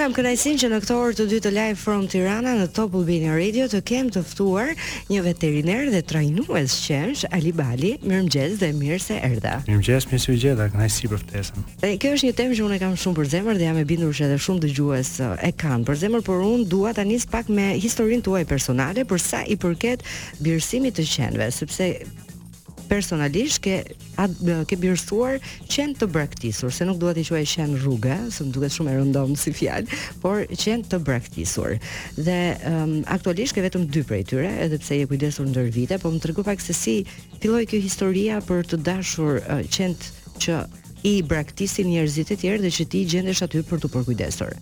kam 0.00 0.14
kënaqësinë 0.16 0.58
që 0.62 0.68
në 0.72 0.76
këtë 0.80 0.94
orë 0.96 1.16
të 1.18 1.24
dytë 1.30 1.50
live 1.52 1.76
from 1.80 2.06
Tirana 2.08 2.54
në 2.56 2.68
Top 2.72 2.94
Albani 2.96 3.28
Radio 3.36 3.66
të 3.68 3.80
kem 3.84 4.06
të 4.14 4.22
ftuar 4.30 4.70
një 5.10 5.24
veteriner 5.26 5.90
dhe 5.92 6.00
trajnues 6.08 6.72
qesh 6.86 7.26
Ali 7.36 7.52
Bali. 7.58 7.90
Mirëmëngjes 8.06 8.54
dhe 8.62 8.70
mirë 8.78 8.96
se 9.06 9.18
erdha. 9.20 9.58
Mirëmëngjes, 9.66 10.06
mirë 10.08 10.24
se 10.24 10.30
u 10.32 10.38
gjeta, 10.40 10.70
kënaqësi 10.72 11.10
për 11.12 11.20
ftesën. 11.26 11.66
Dhe 11.84 11.92
kjo 12.00 12.14
është 12.16 12.30
një 12.30 12.36
temë 12.40 12.56
që 12.56 12.64
unë 12.70 12.80
kam 12.80 12.96
shumë 13.04 13.18
për 13.20 13.30
zemër 13.34 13.60
dhe 13.60 13.68
jam 13.68 13.82
e 13.82 13.84
bindur 13.92 14.16
se 14.16 14.24
edhe 14.30 14.40
shumë 14.46 14.64
dëgjues 14.64 15.12
e 15.28 15.52
kanë 15.64 15.88
për 15.92 16.00
zemër, 16.06 16.24
por 16.30 16.46
unë 16.48 16.64
dua 16.72 16.94
ta 16.96 17.04
nis 17.04 17.28
pak 17.28 17.52
me 17.52 17.68
historinë 17.84 18.24
tuaj 18.30 18.46
personale 18.54 19.04
për 19.04 19.20
sa 19.26 19.44
i 19.52 19.60
përket 19.60 20.06
birësimit 20.40 20.96
të 20.96 21.08
qenve, 21.12 21.52
sepse 21.52 21.92
personalisht 22.90 23.62
ke 23.62 23.74
ad, 24.18 24.34
ke 24.66 24.76
birsuar 24.80 25.38
qen 25.70 25.92
të 25.96 26.08
braktisur, 26.10 26.72
se 26.74 26.86
nuk 26.88 26.98
duhet 27.00 27.20
të 27.20 27.26
quaj 27.30 27.44
qen 27.54 27.76
rrugë, 27.78 28.16
se 28.34 28.44
më 28.44 28.54
duket 28.56 28.74
shumë 28.74 28.90
e 28.90 28.98
rëndom 28.98 29.36
si 29.38 29.52
fjalë, 29.54 29.98
por 30.24 30.42
qen 30.62 30.82
të 30.90 30.98
braktisur. 31.06 31.76
Dhe 32.18 32.38
um, 32.72 32.96
aktualisht 33.16 33.54
ke 33.56 33.62
vetëm 33.68 33.86
dy 33.94 34.02
prej 34.10 34.24
tyre, 34.32 34.50
edhe 34.66 34.80
pse 34.82 34.98
je 35.04 35.08
kujdesur 35.12 35.48
ndër 35.52 35.70
vite, 35.78 36.00
po 36.02 36.10
më 36.16 36.20
tregu 36.26 36.44
pak 36.50 36.60
se 36.64 36.74
si 36.76 36.96
filloi 37.40 37.64
kjo 37.70 37.80
historia 37.86 38.40
për 38.48 38.66
të 38.72 38.82
dashur 38.90 39.38
uh, 39.46 39.62
qen 39.70 39.94
që 40.42 40.58
i 41.10 41.14
braktisin 41.24 41.88
njerëzit 41.94 42.34
e 42.34 42.40
tjerë 42.42 42.64
dhe 42.66 42.74
që 42.76 42.86
ti 42.92 43.04
gjendesh 43.14 43.46
aty 43.46 43.62
për 43.70 43.84
të 43.86 43.92
përkujdesur. 43.94 44.56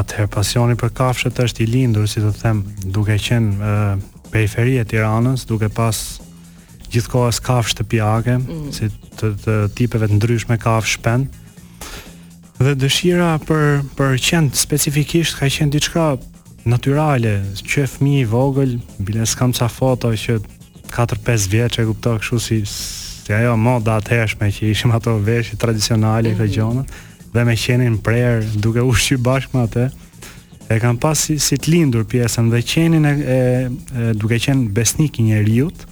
Atëherë 0.00 0.30
pasioni 0.32 0.74
për 0.80 0.92
kafshët 0.96 1.40
është 1.48 1.66
i 1.66 1.68
lindur, 1.68 2.06
si 2.08 2.22
të 2.24 2.30
them, 2.40 2.62
duke 2.94 3.18
qenë 3.20 3.72
periferi 4.32 4.78
e 4.80 4.86
Tiranës, 4.88 5.42
duke 5.50 5.68
pas 5.68 5.98
gjithkohë 6.92 7.28
as 7.32 7.38
kafë 7.42 7.70
shtëpiake, 7.72 8.34
mm. 8.40 8.66
si 8.74 8.88
të, 9.18 9.30
të 9.42 9.54
tipeve 9.78 10.08
të 10.10 10.18
ndryshme 10.18 10.58
kafë 10.62 10.90
shpend. 10.96 11.38
Dhe 12.62 12.74
dëshira 12.78 13.32
për 13.46 13.80
për 13.98 14.18
qend 14.22 14.58
specifikisht 14.60 15.38
ka 15.38 15.48
qenë 15.50 15.72
diçka 15.74 16.10
natyrale, 16.70 17.38
që 17.66 17.86
fëmijë 17.96 18.20
i 18.22 18.26
vogël, 18.30 18.76
bile 19.02 19.26
s'kam 19.26 19.54
ca 19.56 19.66
foto 19.72 20.12
që 20.14 20.36
4-5 20.92 21.48
vjeç 21.54 21.80
e 21.82 21.88
kuptoa 21.88 22.20
kështu 22.22 22.42
si 22.44 22.60
si 23.22 23.30
ajo 23.34 23.52
moda 23.56 23.98
e 23.98 24.22
që 24.26 24.70
ishim 24.72 24.90
ato 24.96 25.16
veshje 25.22 25.54
tradicionale 25.58 26.32
mm 26.32 26.40
këto 26.40 26.50
gjona 26.54 26.82
dhe 27.32 27.44
me 27.48 27.54
qenin 27.56 27.94
prer 28.02 28.42
duke 28.60 28.82
ushqy 28.82 29.14
bashkë 29.22 29.54
me 29.56 29.60
atë 29.66 29.84
e 30.74 30.78
kam 30.82 30.98
pas 30.98 31.18
si, 31.22 31.36
si 31.38 31.54
të 31.56 31.70
lindur 31.70 32.02
pjesën 32.10 32.50
dhe 32.50 32.62
qenin 32.66 33.06
e, 33.06 33.12
e, 33.12 33.34
e 33.34 34.14
duke 34.18 34.38
qenë 34.42 34.70
besnik 34.74 35.18
i 35.22 35.26
njerëzit 35.30 35.86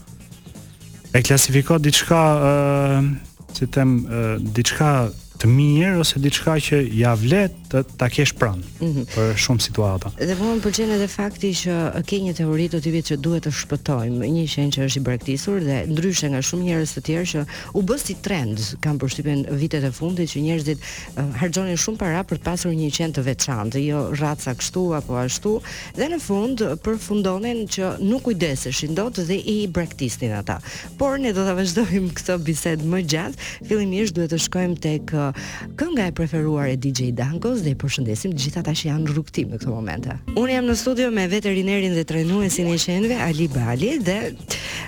e 1.14 1.19
klasifikohet 1.27 1.84
diçka 1.86 2.20
ë 2.20 2.48
uh, 2.50 3.11
si 3.56 3.66
them 3.72 3.98
uh, 4.06 4.36
diçka 4.56 5.11
të 5.41 5.49
mirë 5.49 5.95
ose 6.03 6.21
diçka 6.21 6.59
që 6.61 6.79
ja 6.93 7.15
vlet 7.17 7.55
të 7.71 7.81
ta 7.99 8.09
kesh 8.13 8.33
pranë 8.37 8.61
mm 8.61 8.89
-hmm. 8.89 9.05
për 9.15 9.29
shumë 9.41 9.63
situata. 9.65 10.11
Dhe 10.19 10.35
mua 10.35 10.57
po 10.57 10.57
më 10.57 10.63
pëlqen 10.67 10.93
edhe 10.97 11.07
fakti 11.09 11.53
që 11.63 11.77
ke 12.09 12.17
një 12.21 12.35
teori 12.41 12.67
të 12.73 12.81
tipit 12.85 13.09
që 13.11 13.17
duhet 13.25 13.47
të 13.47 13.53
shpëtojmë, 13.61 14.29
një 14.35 14.47
shenjë 14.53 14.75
që 14.77 14.85
është 14.89 15.01
i 15.01 15.05
braktisur 15.09 15.61
dhe 15.65 15.79
ndryshe 15.95 16.29
nga 16.33 16.43
shumë 16.45 16.65
njerëz 16.67 16.93
të 16.93 17.01
tjerë 17.07 17.29
që 17.33 17.45
u 17.79 17.83
bë 17.87 17.97
si 18.03 18.15
trend, 18.27 18.59
kanë 18.85 19.01
përshtypjen 19.05 19.45
vitet 19.63 19.85
e 19.85 19.91
fundit 19.97 20.29
që 20.35 20.41
njerëzit 20.47 20.79
uh, 20.79 21.33
harxhonin 21.41 21.77
shumë 21.81 21.99
para 22.03 22.21
për 22.29 22.37
të 22.39 22.45
pasur 22.51 22.73
një 22.75 22.91
qen 22.97 23.13
të 23.17 23.23
veçantë, 23.31 23.79
jo 23.87 24.05
raca 24.21 24.55
kështu 24.55 24.85
apo 25.01 25.17
ashtu, 25.23 25.55
dhe 25.97 26.07
në 26.13 26.21
fund 26.27 26.59
përfundonin 26.85 27.65
që 27.65 27.95
nuk 28.11 28.27
kujdeseshin 28.29 28.95
dot 28.95 29.23
dhe 29.29 29.37
i 29.55 29.59
braktisnin 29.69 30.37
ata. 30.37 30.61
Por 30.99 31.19
ne 31.19 31.33
do 31.33 31.47
ta 31.47 31.55
vazhdojmë 31.55 32.13
këtë 32.19 32.37
bisedë 32.45 32.85
më 32.93 33.01
gjatë. 33.13 33.37
Fillimisht 33.69 34.15
duhet 34.17 34.33
të 34.35 34.39
shkojmë 34.47 34.77
tek 34.83 35.15
uh, 35.15 35.30
kënga 35.78 36.06
e 36.09 36.12
preferuar 36.14 36.69
e 36.73 36.77
DJ 36.83 37.11
Dankos 37.17 37.62
dhe 37.64 37.75
i 37.75 37.78
përshëndesim 37.81 38.33
të 38.34 38.45
gjithë 38.45 38.61
ata 38.62 38.75
që 38.81 38.89
janë 38.89 39.14
rukëtim 39.17 39.53
në 39.53 39.59
këtë 39.61 39.72
momente. 39.72 40.17
Unë 40.39 40.56
jam 40.56 40.69
në 40.69 40.77
studio 40.81 41.11
me 41.14 41.27
veterinerin 41.33 41.95
dhe 41.97 42.05
trajnuesin 42.09 42.70
e 42.72 42.78
qenve 42.81 43.19
Ali 43.27 43.48
Bali 43.53 43.92
dhe 44.06 44.17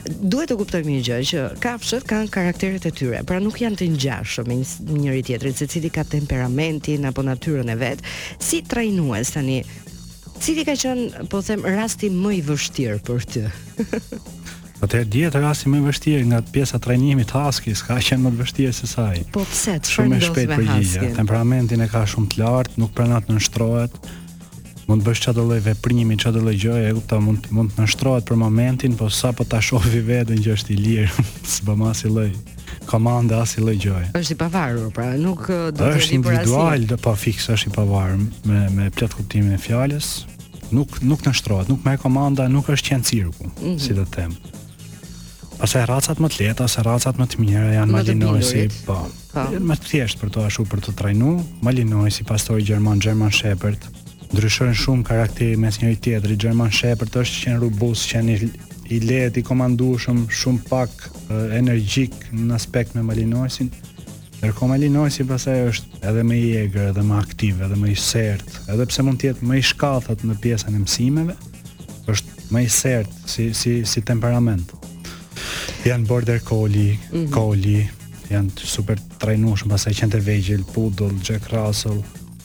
duhet 0.07 0.53
të 0.53 0.59
kuptojmë 0.63 0.91
një 0.97 1.05
gjë 1.09 1.21
që 1.33 1.45
kafshët 1.63 2.07
kanë 2.11 2.33
karakteret 2.35 2.89
e 2.91 2.95
tyre, 2.99 3.23
pra 3.29 3.41
nuk 3.45 3.61
janë 3.63 3.81
të 3.83 3.91
ngjashëm 3.95 4.51
me 4.51 4.59
njëri 4.63 5.39
se 5.43 5.53
secili 5.63 5.91
ka 5.91 6.05
temperamentin 6.05 7.05
apo 7.07 7.23
natyrën 7.23 7.71
e 7.71 7.77
vet. 7.77 8.01
Si 8.41 8.63
trajnues 8.63 9.31
tani, 9.35 9.63
cili 10.41 10.65
ka 10.67 10.75
qënë 10.75 11.29
po 11.31 11.41
them, 11.43 11.63
rasti 11.65 12.11
më 12.11 12.35
i 12.39 12.43
vështirë 12.51 12.99
për 13.07 13.27
ty? 13.33 13.43
Atëherë 14.83 15.07
dihet 15.15 15.37
rasti 15.39 15.71
më 15.71 15.81
vështirë 15.85 16.25
nga 16.31 16.41
pjesa 16.55 16.81
e 16.81 16.83
trajnimit 16.83 17.29
të 17.31 17.39
Haskis, 17.39 17.85
ka 17.87 18.01
qenë 18.03 18.25
më 18.27 18.33
të 18.35 18.39
vështirë 18.41 18.73
se 18.75 18.89
sa 18.91 19.05
ai. 19.13 19.21
Po 19.31 19.45
pse? 19.47 19.77
Shumë 19.95 20.19
shpejt 20.25 20.51
për 20.59 20.65
gjë. 20.67 21.11
Temperamentin 21.21 21.79
ne 21.79 21.87
ka 21.93 22.01
shumë 22.11 22.29
të 22.33 22.41
lartë, 22.41 22.81
nuk 22.83 22.91
pranon 22.97 23.23
të 23.23 23.37
nështrohet. 23.37 24.01
Mund 24.89 25.05
të 25.05 25.07
bësh 25.07 25.21
çdo 25.23 25.45
lloj 25.47 25.61
veprimi, 25.69 26.17
çdo 26.19 26.41
lloj 26.43 26.57
gjëje, 26.59 26.89
e 26.91 26.97
kupton, 26.97 27.23
mund 27.29 27.47
mund 27.55 27.71
të 27.77 27.85
nështrohet 27.87 28.27
për 28.27 28.41
momentin, 28.43 28.97
po 28.99 29.07
sa 29.15 29.31
po 29.39 29.47
ta 29.47 29.61
shohë 29.63 30.01
veten 30.09 30.43
që 30.43 30.57
është 30.57 30.75
i 30.75 30.79
lirë, 30.83 31.25
s'bëm 31.53 31.85
asnjë 31.89 32.11
lloj 32.17 32.27
komande 32.91 33.37
as 33.39 33.53
i 33.55 33.63
lloj 33.63 33.77
gjoje. 33.85 34.09
Është 34.19 34.35
i 34.35 34.39
pavarur, 34.43 34.89
pra 34.97 35.13
nuk 35.23 35.47
do 35.47 35.77
të 35.79 35.93
jetë 35.95 36.17
individual, 36.17 36.81
Është 36.81 36.83
individual, 36.83 36.89
do 36.95 36.99
pa 36.99 37.13
po, 37.13 37.15
fiks 37.23 37.47
është 37.55 37.71
i 37.71 37.75
pavarur 37.77 38.25
me 38.51 38.65
me 38.81 38.91
plot 38.99 39.15
kuptimin 39.21 39.55
e 39.55 39.61
fjalës. 39.63 40.11
Nuk 40.75 40.99
nuk 41.07 41.23
nështrohet, 41.29 41.71
nuk 41.71 41.87
merr 41.87 42.03
komanda, 42.03 42.49
nuk 42.51 42.73
është 42.75 42.89
qen 42.91 43.07
cirku, 43.13 43.45
mm 43.47 43.63
-hmm. 43.63 43.79
si 43.87 43.95
të 43.95 44.09
them. 44.19 44.35
Ose 45.61 45.83
racat 45.87 46.21
më 46.23 46.29
të 46.33 46.41
lehta, 46.47 46.65
ose 46.65 46.83
racat 46.87 47.19
më 47.21 47.27
të 47.33 47.41
mira 47.43 47.67
janë 47.75 47.93
malinoisi, 47.93 48.63
po. 48.87 48.97
po. 49.33 49.45
Janë 49.53 49.67
më 49.69 49.77
të 49.83 49.91
thjeshtë 49.91 50.23
për 50.23 50.33
të 50.37 50.45
ashtu 50.49 50.65
për 50.73 50.81
të 50.87 50.95
trajnu, 51.01 51.33
malinoisi 51.67 52.25
pastor 52.29 52.61
gjerman 52.65 53.01
German 53.05 53.31
Shepherd. 53.33 53.85
Ndryshojnë 54.33 54.75
shumë 54.81 55.03
karakteri 55.05 55.57
mes 55.61 55.77
njëri 55.83 55.99
tjetrit. 56.01 56.39
German 56.41 56.73
Shepherd 56.73 57.17
është 57.21 57.43
qen 57.43 57.61
rubus, 57.61 58.05
qen 58.11 58.31
i 58.33 58.39
i 58.93 58.99
lehtë, 59.01 59.41
i 59.41 59.45
komandueshëm, 59.47 60.25
shumë 60.29 60.67
pak 60.69 60.91
e, 61.03 61.37
energjik 61.57 62.13
në 62.35 62.53
aspekt 62.59 62.97
me 62.97 63.01
malinoisin. 63.07 63.71
Ndërkohë 64.43 64.69
malinoisi 64.69 65.25
pastaj 65.25 65.63
është 65.71 66.03
edhe 66.11 66.25
më 66.29 66.37
i 66.37 66.51
egër, 66.65 66.91
edhe 66.91 67.05
më 67.07 67.17
aktiv, 67.17 67.63
edhe 67.65 67.79
më 67.81 67.89
i 67.95 67.95
sert, 67.97 68.53
edhe 68.69 68.85
pse 68.91 69.07
mund 69.07 69.21
të 69.23 69.31
jetë 69.31 69.49
më 69.49 69.61
i 69.63 69.65
shkathët 69.71 70.27
në 70.29 70.37
pjesën 70.45 70.77
e 70.77 70.83
mësimeve, 70.83 71.39
është 72.13 72.53
më 72.53 72.65
i 72.67 72.71
sert 72.83 73.17
si 73.33 73.49
si 73.57 73.79
si 73.89 74.03
temperament 74.13 74.75
janë 75.87 76.07
border 76.07 76.41
collie, 76.47 76.95
mm 77.13 77.25
-hmm. 77.27 77.31
collie, 77.35 77.91
janë 78.31 78.51
super 78.55 78.99
trajnushëm, 79.19 79.69
pasaj 79.75 79.93
qenë 79.99 80.13
të 80.15 80.21
vegjel, 80.27 80.63
poodle, 80.73 81.11
jack 81.27 81.49
russell, 81.53 82.03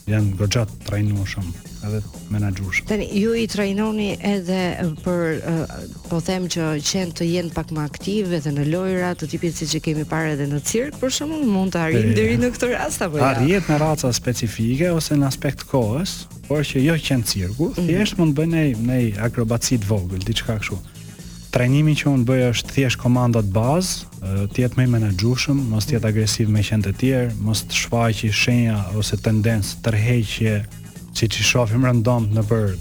janë 0.10 0.36
gëgjat 0.40 0.70
trajnushëm 0.88 1.48
edhe 1.88 2.00
menaxhush. 2.34 2.82
Tani 2.90 3.06
ju 3.14 3.36
i 3.38 3.46
trajnoni 3.48 4.18
edhe 4.22 4.82
për 5.04 5.42
po 6.10 6.18
them 6.22 6.48
që 6.50 6.72
qenë 6.84 7.14
të 7.16 7.24
jenë 7.28 7.54
pak 7.54 7.70
më 7.72 7.84
aktive 7.86 8.36
edhe 8.42 8.52
në 8.52 8.66
lojra 8.72 9.14
të 9.16 9.28
tipit 9.30 9.56
siç 9.56 9.78
kemi 9.84 10.04
parë 10.06 10.34
edhe 10.34 10.48
në 10.56 10.60
cirk, 10.64 10.94
për 11.02 11.10
shumë 11.14 11.46
mund 11.46 11.72
të 11.76 11.80
arrijnë 11.80 12.16
deri 12.16 12.38
në 12.38 12.50
këtë 12.52 12.72
rast 12.74 13.02
apo 13.02 13.18
jo? 13.18 13.24
Arrihet 13.24 13.70
në 13.70 13.78
raca 13.80 14.12
specifike 14.14 14.92
ose 14.92 15.16
në 15.16 15.28
aspekt 15.28 15.64
kohës, 15.70 16.26
por 16.48 16.66
që 16.66 16.80
jo 16.82 16.94
qenë 16.96 17.26
cirku, 17.26 17.70
mhm. 17.70 17.88
thjesht 17.88 18.18
mund 18.18 18.36
bëjnë 18.36 18.60
akrobacit 18.68 19.18
akrobaci 19.22 19.78
të 19.78 19.88
vogël, 19.88 20.22
diçka 20.26 20.58
kështu 20.60 20.97
trajnimi 21.54 21.96
që 21.98 22.10
unë 22.12 22.26
bëjë 22.28 22.48
është 22.54 22.76
thjesht 22.76 23.00
komandat 23.02 23.48
bazë, 23.56 24.10
tjetë 24.56 24.80
me 24.80 24.86
menagjushëm, 24.98 25.62
mos 25.72 25.88
tjetë 25.88 26.04
mhm. 26.04 26.12
agresiv 26.12 26.52
me 26.56 26.64
qëndë 26.66 26.90
të 26.92 26.96
tjerë, 27.02 27.32
mos 27.48 27.64
të 27.68 27.80
shfaj 27.80 28.14
i 28.30 28.34
shenja 28.44 28.80
ose 29.00 29.20
tendencë 29.24 29.80
tërheqje 29.86 30.58
që 31.18 31.32
që 31.34 31.48
shofim 31.52 31.88
rëndomët 31.88 32.36
në 32.38 32.46
bërë 32.52 32.78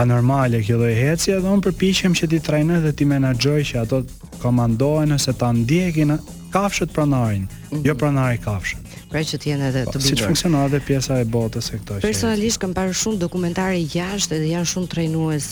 anormale 0.00 0.62
kjo 0.64 0.78
lloj 0.80 0.92
i 0.94 1.00
heci, 1.04 1.34
edhe 1.36 1.48
unë 1.52 1.64
përpishem 1.66 2.14
që 2.16 2.28
ti 2.32 2.38
trajnë 2.48 2.80
dhe 2.86 2.92
ti 2.96 3.04
menagjoj 3.04 3.58
që 3.70 3.82
ato 3.82 4.00
komandohen 4.40 5.12
ose 5.18 5.34
të 5.36 5.50
ndjekin 5.60 6.14
kafshët 6.54 6.94
pronarën, 6.96 7.44
mm 7.44 7.60
jo 7.80 7.94
pranari 7.96 8.38
kafshë. 8.44 8.76
Pra 9.12 9.20
që 9.24 9.38
të 9.40 9.48
jenë 9.50 9.64
edhe 9.70 9.82
të 9.84 9.98
bindur. 9.98 10.00
Po, 10.00 10.08
si 10.08 10.24
funksionon 10.24 10.66
edhe 10.68 10.80
pjesa 10.86 11.18
e 11.20 11.26
botës 11.28 11.68
e 11.72 11.78
këto 11.80 11.98
Personalisht 12.04 12.60
kam 12.62 12.72
parë 12.76 12.94
shumë 12.96 13.20
dokumentare 13.20 13.80
jashtë 13.92 14.38
dhe 14.40 14.50
janë 14.54 14.68
shumë 14.70 14.90
trajnues 14.94 15.48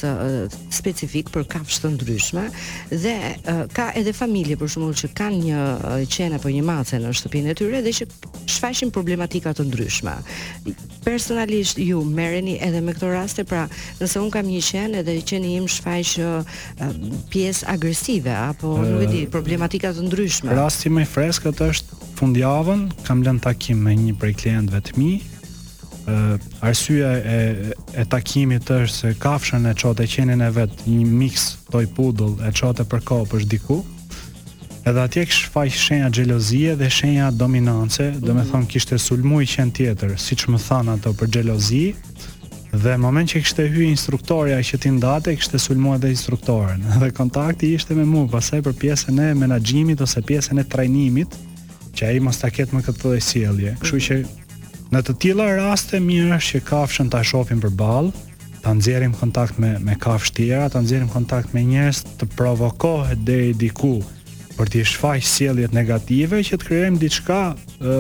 specifik 0.73 1.31
për 1.35 1.47
kafshë 1.53 1.83
të 1.85 1.91
ndryshme 1.97 2.45
dhe 2.93 3.15
ka 3.77 3.91
edhe 4.01 4.15
familje 4.17 4.57
për 4.61 4.73
shembull 4.73 4.97
që 5.01 5.11
kanë 5.21 5.41
një 5.45 5.67
qen 6.15 6.37
apo 6.39 6.53
një 6.53 6.65
mace 6.69 7.01
në 7.05 7.13
shtëpinë 7.21 7.53
e 7.55 7.59
tyre 7.61 7.83
dhe 7.85 7.95
që 8.01 8.09
shfaqin 8.57 8.93
problematika 8.95 9.53
të 9.57 9.69
ndryshme. 9.69 10.17
Personalisht 11.05 11.81
ju 11.81 12.01
merreni 12.05 12.59
edhe 12.65 12.81
me 12.85 12.93
këto 12.97 13.09
raste, 13.13 13.45
pra 13.49 13.65
nëse 14.01 14.21
un 14.21 14.29
kam 14.33 14.49
një 14.49 14.61
qen 14.69 14.97
edhe 15.01 15.17
qeni 15.27 15.57
im 15.61 15.69
shfaq 15.69 16.17
pjesë 17.33 17.67
agresive 17.73 18.33
apo 18.49 18.77
nuk 18.81 19.05
e 19.05 19.09
di 19.13 19.23
problematika 19.31 19.93
të 19.97 20.09
ndryshme. 20.09 20.57
Rasti 20.57 20.91
më 20.93 21.05
i 21.05 21.09
freskët 21.09 21.61
është 21.69 22.09
fundjavën 22.21 22.89
kam 23.07 23.23
lënë 23.25 23.41
takim 23.47 23.81
me 23.85 23.95
një 23.97 24.13
prej 24.21 24.35
klientëve 24.43 24.81
të 24.87 24.99
mi. 24.99 25.13
Ë 26.11 26.39
arsyeja 26.71 27.13
e 27.19 27.39
e 28.01 28.05
takimit 28.15 28.69
është 28.71 28.95
se 28.97 29.15
kafshën 29.23 29.67
e 29.71 29.75
çotë 29.83 30.07
qenin 30.15 30.43
e 30.47 30.51
vet, 30.57 30.77
një 30.89 31.07
mix 31.21 31.49
toy 31.73 31.87
poodle 31.97 32.37
e 32.49 32.53
çotë 32.61 32.85
për 32.93 33.03
kopësh 33.11 33.49
diku. 33.51 33.81
Edhe 34.89 35.03
atje 35.05 35.25
kish 35.29 35.49
faj 35.55 35.69
shenja 35.77 36.13
xhelozie 36.17 36.77
dhe 36.81 36.89
shenja 36.99 37.31
dominance, 37.43 38.07
mm 38.07 38.15
-hmm. 38.15 38.25
do 38.27 38.33
të 38.33 38.41
mhm. 38.41 38.49
thonë 38.51 38.71
kishte 38.73 38.95
sulmuar 39.07 39.47
qen 39.55 39.71
tjetër, 39.79 40.11
siç 40.27 40.41
më 40.53 40.59
than 40.69 40.89
ato 40.95 41.11
për 41.19 41.27
xhelozi. 41.35 41.87
Dhe 42.83 42.93
në 42.95 43.03
moment 43.07 43.27
që 43.31 43.39
kishte 43.43 43.63
hyrë 43.73 43.91
instruktorja 43.97 44.59
që 44.69 44.75
ti 44.83 44.89
ndate, 44.97 45.37
kishte 45.37 45.59
sulmuar 45.67 45.97
edhe 45.99 46.09
instruktorën. 46.17 46.81
Dhe 47.03 47.09
kontakti 47.21 47.67
ishte 47.77 47.93
me 48.01 48.05
mua, 48.13 48.27
pasaj 48.35 48.61
për 48.67 48.75
pjesën 48.83 49.17
e 49.29 49.35
menaxhimit 49.43 49.99
ose 50.05 50.21
pjesën 50.29 50.57
e 50.63 50.69
trajnimit 50.73 51.31
që 52.01 52.15
ai 52.15 52.21
mos 52.25 52.39
ta 52.41 52.49
ketë 52.49 52.73
më 52.73 52.81
këtë 52.87 53.05
lloj 53.05 53.21
sjellje. 53.21 53.73
Kështu 53.83 54.01
që 54.09 54.19
në 54.95 55.03
të 55.07 55.15
tilla 55.23 55.49
raste 55.59 56.01
mirë 56.01 56.33
është 56.39 56.55
që 56.57 56.65
kafshën 56.71 57.11
ta 57.13 57.21
shohim 57.29 57.61
përballë, 57.63 58.13
ta 58.65 58.73
nxjerrim 58.77 59.13
kontakt 59.21 59.61
me 59.61 59.75
me 59.85 59.99
kafshë 60.05 60.35
tjera, 60.39 60.69
ta 60.73 60.81
nxjerrim 60.83 61.11
kontakt 61.13 61.53
me 61.55 61.63
njerëz 61.69 62.01
të 62.23 62.31
provokohet 62.39 63.21
deri 63.29 63.53
diku 63.55 63.93
për 64.57 64.69
të 64.73 64.83
shfaqë 64.93 65.29
sjelljet 65.35 65.77
negative 65.77 66.41
që 66.49 66.57
të 66.61 66.69
krijojmë 66.71 67.01
diçka, 67.05 67.39
ë 67.53 67.99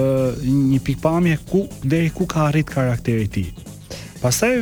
një 0.72 0.80
pikpamje 0.88 1.36
ku 1.52 1.62
deri 1.88 2.08
ku 2.16 2.24
ka 2.28 2.48
arrit 2.50 2.72
karakteri 2.72 3.28
i 3.28 3.32
ti. 3.36 3.44
tij. 3.44 3.64
Pastaj 4.24 4.54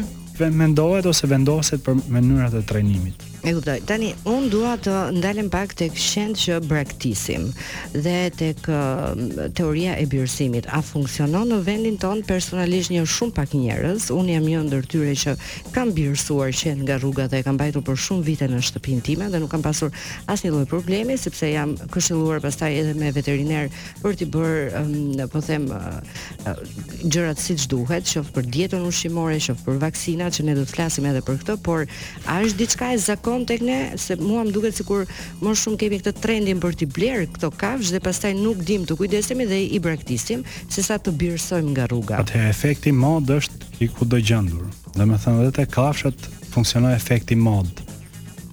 vendohet 0.61 1.07
ose 1.07 1.27
vendoset 1.27 1.83
për 1.87 1.95
mënyrat 2.09 2.55
e 2.59 2.63
trajnimit. 2.67 3.28
E 3.47 3.53
kuptoj. 3.55 3.79
Tani 3.87 4.11
un 4.27 4.49
dua 4.51 4.73
të 4.83 4.91
ndalem 5.15 5.47
pak 5.53 5.71
tek 5.79 5.95
shend 5.95 6.35
që 6.43 6.57
braktisim 6.67 7.47
dhe 7.95 8.17
tek 8.35 8.65
um, 8.67 9.21
teoria 9.57 9.95
e 10.01 10.07
birësimit. 10.11 10.67
A 10.75 10.81
funksionon 10.83 11.53
në 11.53 11.61
vendin 11.67 11.99
ton 12.03 12.23
personalisht 12.27 12.91
një 12.91 13.05
shumë 13.07 13.37
pak 13.37 13.55
njerëz? 13.55 14.09
Un 14.15 14.31
jam 14.33 14.43
një 14.47 14.65
ndër 14.67 14.89
tyre 14.91 15.15
që 15.23 15.35
kam 15.77 15.93
birësuar 15.95 16.51
qen 16.51 16.83
nga 16.83 16.99
rruga 16.99 17.29
dhe 17.31 17.45
kam 17.47 17.55
mbajtur 17.59 17.85
për 17.87 18.01
shumë 18.07 18.27
vite 18.27 18.49
në 18.51 18.63
shtëpinë 18.71 19.05
time 19.07 19.31
dhe 19.31 19.41
nuk 19.45 19.53
kam 19.55 19.63
pasur 19.65 19.95
asnjë 20.27 20.53
lloj 20.57 20.65
problemi 20.73 21.17
sepse 21.17 21.53
jam 21.53 21.77
këshilluar 21.95 22.43
pastaj 22.43 22.73
edhe 22.81 22.97
me 22.99 23.13
veteriner 23.15 23.71
për 24.03 24.19
të 24.19 24.31
bërë, 24.35 24.83
um, 24.83 25.23
po 25.31 25.43
them, 25.47 25.71
uh, 25.71 26.03
uh, 26.45 26.59
gjërat 27.07 27.39
siç 27.47 27.69
duhet, 27.71 28.07
qoftë 28.11 28.35
për 28.35 28.51
dietën 28.59 28.89
ushqimore, 28.91 29.39
qoftë 29.47 29.67
për 29.69 29.81
vaksinat 29.87 30.41
që 30.41 30.49
ne 30.51 30.59
do 30.59 30.67
të 30.67 30.75
flasim 30.75 31.07
edhe 31.13 31.23
për 31.27 31.41
këtë, 31.45 31.59
por 31.69 31.87
a 32.27 32.41
është 32.43 32.65
diçka 32.65 32.93
e 32.95 32.99
zakon 33.09 33.38
ndikon 33.39 33.47
tek 33.47 33.61
ne 33.63 33.97
se 33.99 34.15
mua 34.19 34.43
më 34.47 34.53
duket 34.55 34.75
sikur 34.77 35.07
më 35.41 35.55
shumë 35.55 35.79
kemi 35.81 35.99
këtë 36.03 36.21
trendin 36.23 36.61
për 36.63 36.75
të 36.79 36.89
bler 36.95 37.25
këto 37.35 37.51
kafsh 37.61 37.93
dhe 37.95 38.01
pastaj 38.03 38.33
nuk 38.37 38.59
dim 38.67 38.85
të 38.87 38.97
kujdesemi 38.99 39.47
dhe 39.47 39.59
i 39.75 39.79
braktisim 39.83 40.43
se 40.71 40.83
sa 40.83 40.99
të 40.99 41.13
birsojmë 41.21 41.71
nga 41.75 41.87
rruga. 41.91 42.19
Atë 42.23 42.43
efekti 42.49 42.93
mod 42.93 43.29
është 43.29 43.79
i 43.85 43.89
kudo 43.95 44.19
gjendur. 44.21 44.69
Domethënë 44.97 45.43
edhe 45.43 45.57
te 45.57 45.67
kafshët 45.75 46.27
funksionon 46.53 46.93
efekti 46.95 47.37
mod. 47.37 47.69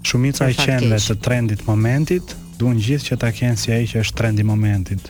Shumica 0.05 0.49
e 0.51 0.55
qenëve 0.57 0.99
të 1.01 1.19
trendit 1.25 1.65
momentit 1.67 2.35
duan 2.59 2.79
gjithë 2.79 3.09
që 3.11 3.19
ta 3.23 3.31
kenë 3.35 3.59
si 3.59 3.73
ai 3.75 3.85
që 3.89 4.03
është 4.05 4.17
trendi 4.21 4.43
momentit. 4.45 5.09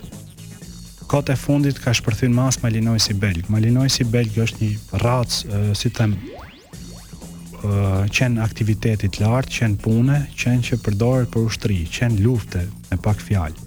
Kote 1.06 1.36
fundit 1.38 1.76
ka 1.78 1.92
shpërthyn 1.94 2.32
mas 2.34 2.56
Malinoj 2.64 2.98
si 3.06 3.14
Belg. 3.14 3.46
Malinoj 3.48 3.92
si 3.98 4.04
Belg 4.10 4.34
është 4.42 4.58
një 4.64 4.72
racë, 5.02 5.60
si 5.78 5.90
them, 5.94 6.16
qen 8.12 8.36
aktivitetit 8.40 9.18
lartë, 9.20 9.52
qen 9.58 9.76
pune, 9.80 10.18
qen 10.36 10.60
që 10.64 10.78
përdoret 10.84 11.30
për 11.32 11.46
ushtri, 11.48 11.78
qen 11.88 12.18
lufte 12.24 12.64
me 12.90 12.96
pak 13.02 13.20
fjalë. 13.20 13.64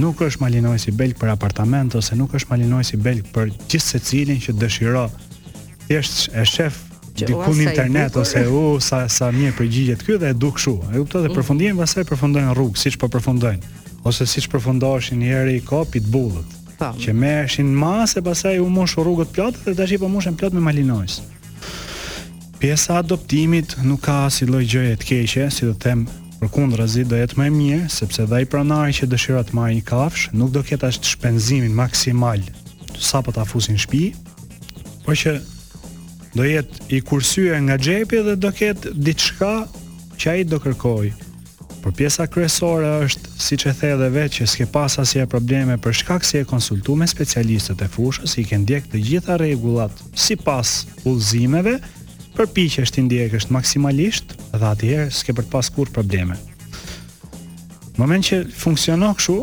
Nuk 0.00 0.20
është 0.22 0.40
malinojës 0.44 0.86
i 0.88 0.94
belg 0.96 1.18
për 1.18 1.32
apartament 1.34 1.94
ose 1.98 2.14
nuk 2.16 2.34
është 2.38 2.50
malinojës 2.54 2.94
i 2.94 2.96
belg 3.02 3.26
për 3.34 3.50
gjithë 3.50 3.86
se 3.86 3.98
cilin 4.08 4.38
që 4.40 4.54
dëshiro 4.62 5.06
thjesht 5.88 6.28
e 6.40 6.44
shef 6.46 6.78
dikun 7.18 7.60
internet 7.66 8.16
ose 8.16 8.44
u 8.48 8.78
sa 8.80 9.02
sa 9.10 9.32
mirë 9.34 9.56
përgjigjet 9.58 10.04
këtu 10.06 10.20
dhe 10.22 10.30
e 10.32 10.38
duk 10.40 10.54
kshu. 10.56 10.76
E 10.94 11.02
kuptoj 11.02 11.24
dhe 11.24 11.32
mm. 11.32 11.36
përfundimin 11.36 11.74
mm. 11.76 11.82
pastaj 11.84 12.06
përfundojnë 12.12 12.54
rrugë 12.56 12.80
siç 12.84 12.96
po 13.02 13.10
përfundojnë 13.12 13.74
ose 14.08 14.28
siç 14.30 14.46
përfundojnë 14.54 15.18
një 15.20 15.34
herë 15.34 15.58
i 15.58 15.64
kopit 15.68 16.06
të 16.06 16.12
po. 16.14 16.44
Që 16.96 17.12
merreshin 17.12 17.74
masë 17.76 18.22
pastaj 18.24 18.54
u 18.62 18.70
mosh 18.72 18.94
rrugët 18.96 19.34
plotë 19.36 19.66
dhe 19.66 19.76
tash 19.82 19.98
i 19.98 20.00
po 20.00 20.08
moshën 20.08 20.38
plot 20.40 20.54
me 20.56 20.62
malinojës. 20.70 21.18
Pjesa 22.60 22.98
adoptimit 23.00 23.72
nuk 23.80 24.02
ka 24.04 24.26
si 24.28 24.44
lloj 24.44 24.66
gjëje 24.68 24.96
të 25.00 25.06
keqe, 25.08 25.46
si 25.48 25.64
do 25.64 25.72
të 25.72 25.80
them, 25.80 26.00
përkundrazi 26.42 27.06
do 27.08 27.16
jetë 27.16 27.38
më 27.40 27.46
e 27.48 27.52
mirë, 27.54 27.86
sepse 27.88 28.26
dhe 28.28 28.40
i 28.44 28.48
pronari 28.52 28.92
që 28.98 29.06
dëshiron 29.08 29.46
të 29.48 29.56
marrë 29.56 29.76
një 29.78 29.84
kafsh, 29.88 30.26
nuk 30.36 30.52
do 30.52 30.60
ketë 30.68 30.90
as 30.90 30.98
shpenzimin 31.08 31.72
maksimal 31.78 32.42
sa 33.00 33.22
po 33.24 33.32
ta 33.32 33.46
fusin 33.48 33.78
në 33.78 33.84
shtëpi, 33.86 34.04
por 35.06 35.16
që 35.16 35.32
do 36.36 36.48
jetë 36.50 36.84
i 36.92 37.00
kursyer 37.10 37.56
nga 37.64 37.78
xhepi 37.80 38.20
dhe 38.28 38.34
do 38.44 38.50
ketë 38.60 38.92
diçka 39.08 39.54
që 40.20 40.32
ai 40.36 40.42
do 40.44 40.58
kërkojë. 40.60 41.14
Por 41.80 41.94
pjesa 41.96 42.26
kryesore 42.28 42.90
është, 43.06 43.30
siç 43.40 43.62
e 43.70 43.70
thëhet 43.72 43.94
edhe 43.96 44.10
vetë, 44.18 44.34
që 44.36 44.48
s'ke 44.52 44.66
pas 44.68 44.98
asnjë 45.00 45.24
probleme 45.32 45.78
për 45.80 45.96
shkak 46.02 46.26
se 46.28 46.42
e 46.44 46.44
konsultuam 46.50 47.00
me 47.00 47.08
specialistët 47.08 47.80
e 47.80 47.88
fushës, 47.88 48.36
i 48.36 48.44
kanë 48.44 48.66
ndjekë 48.66 48.92
të 48.92 49.00
gjitha 49.06 49.38
rregullat 49.40 49.96
sipas 50.20 50.82
udhëzimeve, 51.08 51.78
përpiqesh 52.36 52.82
është 52.84 52.98
të 53.00 53.06
ndjekësh 53.08 53.48
maksimalisht 53.54 54.36
dhe 54.52 54.66
atje 54.72 54.98
s'ke 55.14 55.34
për 55.38 55.46
të 55.48 55.52
pasur 55.54 55.90
probleme. 55.94 56.36
Në 57.96 58.04
moment 58.06 58.24
që 58.26 58.38
funksionon 58.56 59.16
kështu, 59.18 59.38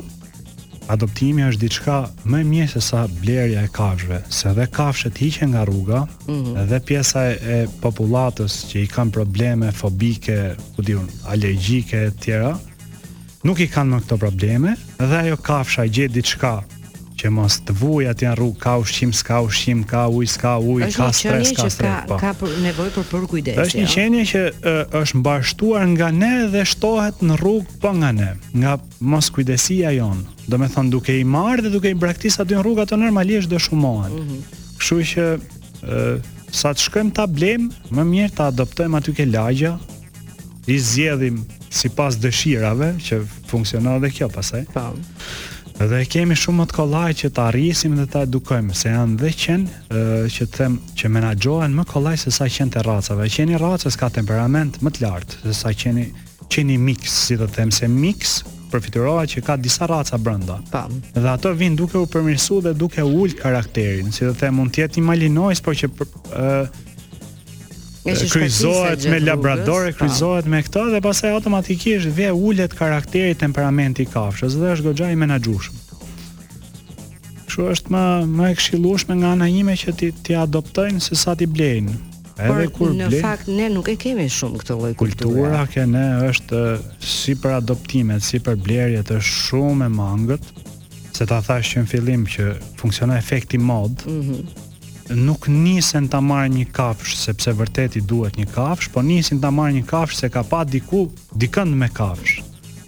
adoptimi 0.92 1.44
është 1.50 1.62
diçka 1.66 1.98
më 2.31 2.39
e 2.42 2.45
mirë 2.51 2.69
se 2.78 2.81
sa 2.86 3.01
blerja 3.19 3.66
e 3.68 3.72
kafshëve, 3.75 4.22
se 4.34 4.48
edhe 4.54 4.69
kafshët 4.78 5.19
hiqen 5.22 5.51
nga 5.54 5.66
rruga 5.68 6.06
mm 6.06 6.34
-hmm. 6.34 6.68
dhe 6.69 6.80
pjesa 6.86 7.24
e, 7.36 7.57
popullatës 7.81 8.54
që 8.69 8.78
i 8.84 8.88
kanë 8.95 9.12
probleme 9.12 9.72
fobike, 9.72 10.56
ku 10.75 10.81
diun, 10.81 11.07
alergjike 11.28 12.06
etj. 12.07 12.31
Nuk 13.44 13.60
i 13.60 13.68
kanë 13.68 13.92
më 13.94 14.01
këto 14.04 14.18
probleme, 14.18 14.74
dhe 14.98 15.18
ajo 15.18 15.38
kafsha 15.38 15.86
gjet 15.88 16.12
diçka 16.12 16.62
që 17.18 17.30
mos 17.34 17.56
të 17.66 17.74
vuj 17.80 18.06
aty 18.12 18.28
në 18.28 18.36
rrugë, 18.38 18.58
ka 18.62 18.74
ushqim, 18.81 19.12
s'ka 19.18 19.40
ushqim, 19.48 19.81
ka 19.90 20.04
ujë, 20.14 20.30
s'ka 20.36 20.54
ujë, 20.74 20.90
ka 20.94 21.08
stres, 21.18 21.52
ka 21.58 21.66
stres. 21.74 22.04
Ka 22.10 22.18
ka 22.22 22.31
për 22.40 22.54
nevojë 22.68 22.94
për 22.98 23.08
për 23.10 23.25
kujdes. 23.31 23.60
Është 23.64 23.81
një 23.81 23.90
qenie 23.94 24.24
që 24.31 24.44
është 25.02 25.22
mbashtuar 25.24 25.86
nga 25.96 26.12
ne 26.14 26.31
dhe 26.54 26.64
shtohet 26.72 27.24
në 27.25 27.40
rrugë 27.42 27.68
pa 27.72 27.80
po 27.88 27.96
nga 27.98 28.12
ne, 28.19 28.30
nga 28.62 28.75
mos 29.14 29.31
kujdesia 29.36 29.96
jon. 29.98 30.22
Do 30.48 30.60
të 30.62 30.69
thon 30.75 30.92
duke 30.94 31.16
i 31.19 31.25
marr 31.28 31.64
dhe 31.66 31.74
duke 31.74 31.92
i 31.92 31.98
braktis 32.00 32.38
aty 32.44 32.56
në 32.58 32.64
rrugë 32.66 32.86
ato 32.86 33.02
normalisht 33.02 33.50
do 33.52 33.60
shumohen. 33.60 34.13
Mhm. 34.13 34.40
Kështu 34.78 34.96
mm 34.96 35.02
-hmm. 35.02 35.40
që 35.81 36.18
sa 36.56 36.70
të 36.74 36.86
shkojmë 36.86 37.12
ta 37.18 37.25
blem, 37.28 37.72
më 37.92 38.04
mirë 38.13 38.34
ta 38.38 38.48
adoptojmë 38.54 38.98
aty 38.98 39.12
ke 39.13 39.25
lagja 39.25 39.78
i 40.68 40.80
zgjedhim 40.80 41.46
sipas 41.70 42.16
dëshirave, 42.18 42.96
që 43.00 43.25
funksionohet 43.52 44.02
dhe 44.02 44.10
kjo 44.10 44.30
pasaj. 44.30 44.63
Pa. 44.74 44.91
Po. 44.91 44.98
Dhe 45.77 46.01
kemi 46.10 46.34
shumë 46.38 46.63
më 46.63 46.65
të 46.69 46.74
kollaj 46.79 47.12
që 47.19 47.29
të 47.38 47.41
arrisim 47.51 47.98
dhe 48.00 48.07
të 48.10 48.24
edukojmë, 48.25 48.74
se 48.74 48.89
janë 48.89 49.17
dhe 49.22 49.29
qenë 49.43 50.05
që 50.34 50.48
të 50.50 50.55
them 50.57 50.77
që 50.98 51.12
menagjohen 51.13 51.75
më 51.77 51.86
kollaj 51.91 52.15
se 52.24 52.34
sa 52.34 52.48
qenë 52.50 52.74
të 52.74 52.84
racave. 52.88 53.27
Qeni 53.29 53.60
racës 53.62 53.98
ka 54.01 54.10
temperament 54.15 54.79
më 54.81 54.93
të 54.96 55.03
lartë, 55.05 55.38
se 55.46 55.53
sa 55.60 55.74
qeni, 55.77 56.07
qeni 56.50 56.79
mix, 56.81 57.12
si 57.29 57.38
të 57.38 57.51
them 57.60 57.69
se 57.72 57.86
mix 57.91 58.39
përfiturova 58.72 59.24
që 59.29 59.46
ka 59.48 59.55
disa 59.62 59.86
raca 59.88 60.17
brenda. 60.19 60.57
Tam. 60.74 60.98
Dhe 61.13 61.29
ato 61.36 61.53
vinë 61.55 61.77
duke 61.79 62.01
u 62.01 62.10
përmirësuar 62.12 62.67
dhe 62.67 62.74
duke 62.81 63.05
ul 63.05 63.38
karakterin, 63.39 64.10
si 64.12 64.25
të 64.25 64.34
them 64.41 64.57
mund 64.60 64.74
të 64.74 64.81
jetë 64.84 64.98
një 65.03 65.12
malinois, 65.12 65.62
por 65.63 65.77
që 65.79 65.93
për, 65.98 66.10
e, 66.41 66.51
kryzohet 68.04 69.06
me 69.08 69.20
labrador 69.20 69.88
e 69.88 69.92
pra. 69.94 70.08
kryzohet 70.08 70.46
me 70.48 70.62
këto 70.63 70.86
dhe 70.92 71.01
pastaj 71.01 71.32
automatikisht 71.34 72.06
vjen 72.16 72.34
ulet 72.36 72.74
karakteri 72.74 73.36
temperamenti 73.36 74.04
i 74.04 74.08
kafshës 74.12 74.58
dhe 74.60 74.74
është 74.75 74.92
goxhaj 74.92 75.13
i 75.13 75.20
menaxhueshëm 75.24 75.84
Kjo 77.48 77.70
është 77.74 77.89
më 77.89 78.01
më 78.38 78.50
e 78.51 78.56
këshillueshme 78.60 79.16
nga 79.18 79.30
ana 79.34 79.48
ime 79.50 79.74
që 79.80 79.94
ti 79.98 80.10
ti 80.12 80.36
adoptojnë 80.38 81.00
se 81.01 81.16
sa 81.18 81.32
ti 81.39 81.48
blejnë. 81.50 81.94
Edhe 82.38 82.50
Por, 82.50 82.60
kur 82.75 82.92
blejnë. 82.92 83.08
Në 83.16 83.22
fakt 83.24 83.48
ne 83.50 83.70
nuk 83.74 83.88
e 83.89 83.96
kemi 83.98 84.25
shumë 84.30 84.60
këtë 84.62 84.75
lloj 84.77 84.92
kulture. 85.00 85.32
Kultura 85.32 85.63
që 85.74 85.86
ne 85.89 86.04
është 86.27 86.62
si 87.01 87.34
për 87.42 87.56
adoptimet, 87.62 88.22
si 88.22 88.38
për 88.46 88.60
blerjet 88.62 89.10
është 89.16 89.38
shumë 89.48 89.88
e 89.89 89.94
mangët. 89.96 90.51
Se 91.18 91.25
ta 91.25 91.39
thash 91.42 91.72
që 91.74 91.86
në 91.86 91.92
fillim 91.96 92.27
që 92.36 92.48
funksionon 92.84 93.18
efekti 93.18 93.58
mod. 93.58 94.06
Mhm. 94.06 94.39
Mm 94.44 94.66
nuk 95.14 95.48
nisen 95.48 96.08
ta 96.08 96.20
marrin 96.22 96.54
një 96.60 96.66
kafsh 96.76 97.16
sepse 97.18 97.52
vërtet 97.56 97.96
i 98.00 98.04
duhet 98.04 98.38
një 98.38 98.48
kafsh, 98.54 98.90
po 98.92 99.02
nisin 99.02 99.40
ta 99.40 99.52
marrin 99.52 99.80
një 99.82 99.86
kafsh 99.88 100.18
se 100.22 100.30
ka 100.34 100.44
pa 100.44 100.64
diku 100.66 101.08
dikënd 101.36 101.76
me 101.76 101.90
kafsh 101.94 102.42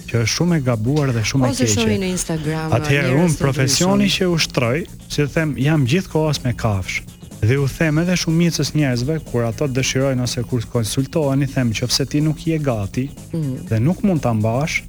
që 0.09 0.23
është 0.25 0.33
shumë 0.35 0.57
e 0.57 0.63
gabuar 0.65 1.11
dhe 1.13 1.21
shumë 1.21 1.45
e 1.45 1.51
keqe. 1.51 1.65
Ose 1.67 1.75
shohin 1.75 2.01
në 2.03 2.07
Instagram. 2.15 2.71
Atëherë 2.73 3.13
un 3.21 3.35
profesioni 3.37 4.07
që 4.09 4.29
ushtroj, 4.33 4.77
si 5.05 5.21
të 5.21 5.29
them, 5.35 5.51
jam 5.61 5.83
gjithkohas 5.85 6.39
me 6.45 6.55
kafsh. 6.57 7.03
Dhe 7.45 7.59
u 7.61 7.67
them 7.69 8.01
edhe 8.01 8.15
shumicës 8.17 8.71
njerëzve 8.75 9.19
kur 9.29 9.45
ato 9.45 9.67
dëshirojnë 9.69 10.25
ose 10.25 10.41
kur 10.49 10.65
konsultohen, 10.73 11.45
i 11.45 11.49
them 11.53 11.69
qofse 11.77 12.07
ti 12.09 12.23
nuk 12.25 12.41
je 12.47 12.57
gati 12.59 13.05
mm. 13.29 13.67
dhe 13.69 13.79
nuk 13.79 14.01
mund 14.03 14.25
ta 14.25 14.33
mbash, 14.33 14.81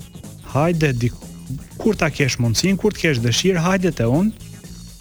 hajde 0.55 0.95
kur 1.77 2.01
ta 2.01 2.09
kesh 2.09 2.41
mundsinë, 2.41 2.81
kur 2.81 2.97
të 2.97 3.05
kesh 3.05 3.21
dëshirë, 3.21 3.63
hajde 3.69 3.93
te 4.01 4.09
unë 4.09 4.49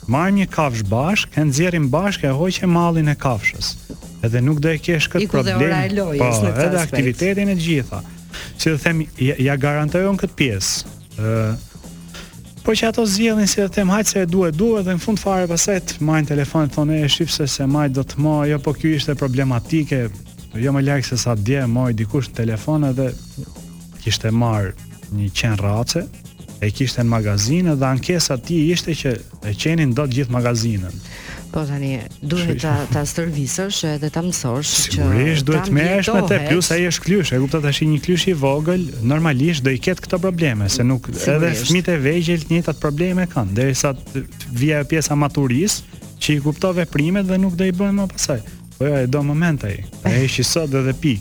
Marrim 0.09 0.39
një 0.39 0.47
kafsh 0.49 0.81
bashk, 0.89 1.37
e 1.37 1.43
nxjerrim 1.45 1.87
bashk 1.93 2.23
e 2.25 2.31
hoqë 2.33 2.67
mallin 2.71 3.11
e 3.11 3.15
kafshës. 3.21 3.75
Edhe 4.25 4.41
nuk 4.41 4.57
do 4.63 4.71
e 4.73 4.79
kesh 4.81 5.07
kët 5.13 5.27
problem. 5.31 5.61
Lojës, 5.93 6.39
po, 6.41 6.53
edhe 6.65 6.77
aktivitetin 6.81 7.51
e 7.53 7.55
gjitha. 7.55 8.01
Si 8.59 8.71
do 8.73 8.77
them, 8.81 9.03
ja, 9.21 9.35
ja 9.51 9.55
garantojon 9.57 10.17
kët 10.21 10.35
pjesë. 10.39 10.95
ë 11.17 11.23
uh, 11.23 11.65
Po 12.59 12.73
që 12.77 12.89
ato 12.91 13.01
zjedhin 13.07 13.47
si 13.47 13.61
dhe 13.63 13.69
them, 13.73 13.89
hajtë 13.93 14.09
se 14.11 14.21
e 14.21 14.27
duhet, 14.29 14.53
duhet, 14.59 14.83
dhe 14.85 14.93
në 14.97 15.01
fund 15.01 15.17
fare 15.17 15.47
paset 15.49 15.93
Majnë 16.05 16.27
telefon 16.29 16.67
thonë 16.69 16.99
e 16.99 17.07
shqip 17.09 17.31
se 17.31 17.47
se 17.47 17.65
majtë 17.71 17.95
do 17.95 18.03
të 18.05 18.19
ma 18.21 18.33
Jo 18.45 18.59
po 18.61 18.73
kjo 18.75 18.91
ishte 18.97 19.15
problematike 19.17 20.03
Jo 20.59 20.73
me 20.75 20.83
lakë 20.83 21.07
se 21.07 21.17
sa 21.23 21.33
dje 21.39 21.63
moj, 21.71 21.95
dikush 21.97 22.29
në 22.29 22.35
telefon 22.43 22.85
edhe 22.91 23.07
Kishte 24.03 24.29
marrë 24.43 24.75
një 25.17 25.31
qenë 25.39 25.59
ratëse 25.65 26.03
e 26.61 26.69
kishte 26.75 27.03
në 27.05 27.11
magazinë 27.13 27.75
dhe 27.79 27.87
ankesa 27.87 28.35
ti 28.43 28.57
ishte 28.73 28.95
që 28.97 29.13
e 29.47 29.53
qenin 29.57 29.93
do 29.95 30.05
të 30.07 30.17
gjithë 30.17 30.35
magazinën. 30.35 30.97
Po 31.49 31.63
tani 31.65 31.95
duhet 32.29 32.59
ta 32.61 32.73
ta 32.93 33.01
stërvisësh 33.09 33.79
edhe 33.95 34.11
ta 34.13 34.21
mësosh 34.21 34.73
që 34.93 34.97
Sigurisht 34.99 35.47
duhet 35.47 35.63
të 35.69 35.73
mësh 35.79 36.09
me 36.13 36.21
të 36.29 36.37
plus 36.49 36.69
ai 36.75 36.81
është 36.91 37.05
klysh, 37.07 37.31
e 37.33 37.39
kuptat 37.41 37.63
tash 37.65 37.81
një 37.89 38.01
klysh 38.05 38.27
i 38.29 38.35
vogël, 38.43 38.83
normalisht 39.13 39.65
do 39.65 39.73
i 39.73 39.79
ketë 39.81 40.05
këto 40.07 40.19
probleme, 40.27 40.67
se 40.69 40.83
nuk 40.85 41.07
Sigurisht. 41.07 41.29
edhe 41.35 41.55
fëmijët 41.63 41.91
e 41.93 41.97
vegjël 42.05 42.43
të 42.45 42.53
njëjtat 42.55 42.83
probleme 42.83 43.25
kanë, 43.33 43.55
derisa 43.57 43.95
vija 44.51 44.83
pjesa 44.83 45.15
maturisë, 45.17 45.87
që 46.19 46.33
i 46.35 46.39
kuptove 46.43 46.83
primet 46.85 47.25
dhe 47.25 47.37
nuk 47.39 47.53
do 47.55 47.63
i 47.63 47.71
bën 47.71 47.93
më 47.95 48.09
pasaj. 48.11 48.41
Po 48.79 48.85
ja, 48.85 48.99
e 49.03 49.07
do 49.07 49.23
moment 49.23 49.63
ai. 49.63 49.83
Ai 50.03 50.23
e 50.23 50.27
shi 50.31 50.43
sot 50.43 50.73
edhe 50.79 50.93
pi. 51.01 51.17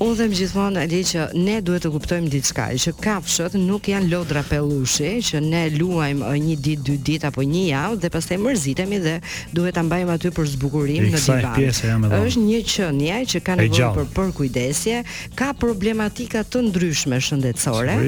U 0.00 0.06
them 0.16 0.30
gjithmonë 0.32 0.86
di 0.88 1.02
që 1.04 1.26
ne 1.36 1.58
duhet 1.64 1.82
të 1.84 1.90
kuptojmë 1.92 2.30
diçka, 2.32 2.70
që 2.80 2.94
kafshët 3.04 3.56
nuk 3.60 3.90
janë 3.90 4.08
lodra 4.14 4.40
pellushi, 4.48 5.10
që 5.28 5.42
ne 5.44 5.62
luajm 5.76 6.22
një 6.40 6.54
ditë, 6.64 6.84
dy 6.88 6.94
ditë 7.10 7.28
apo 7.28 7.44
një 7.44 7.64
javë 7.66 7.98
dhe 8.00 8.10
pastaj 8.14 8.38
mërzitemi 8.40 9.00
dhe 9.04 9.12
duhet 9.58 9.76
ta 9.76 9.84
mbajmë 9.84 10.14
aty 10.14 10.30
për 10.38 10.48
zbukurim 10.54 11.10
në 11.12 11.20
divan. 11.20 11.50
Pjesë 11.58 11.90
jam 11.90 12.06
edhe. 12.08 12.22
Është 12.30 12.46
një 12.46 12.62
qenie 12.72 13.18
që 13.34 13.42
ka 13.44 13.58
nevojë 13.60 13.92
për 13.98 14.08
për 14.16 14.32
kujdesje, 14.40 15.02
ka 15.36 15.50
problematika 15.66 16.46
të 16.48 16.64
ndryshme 16.70 17.20
shëndetësore. 17.28 17.98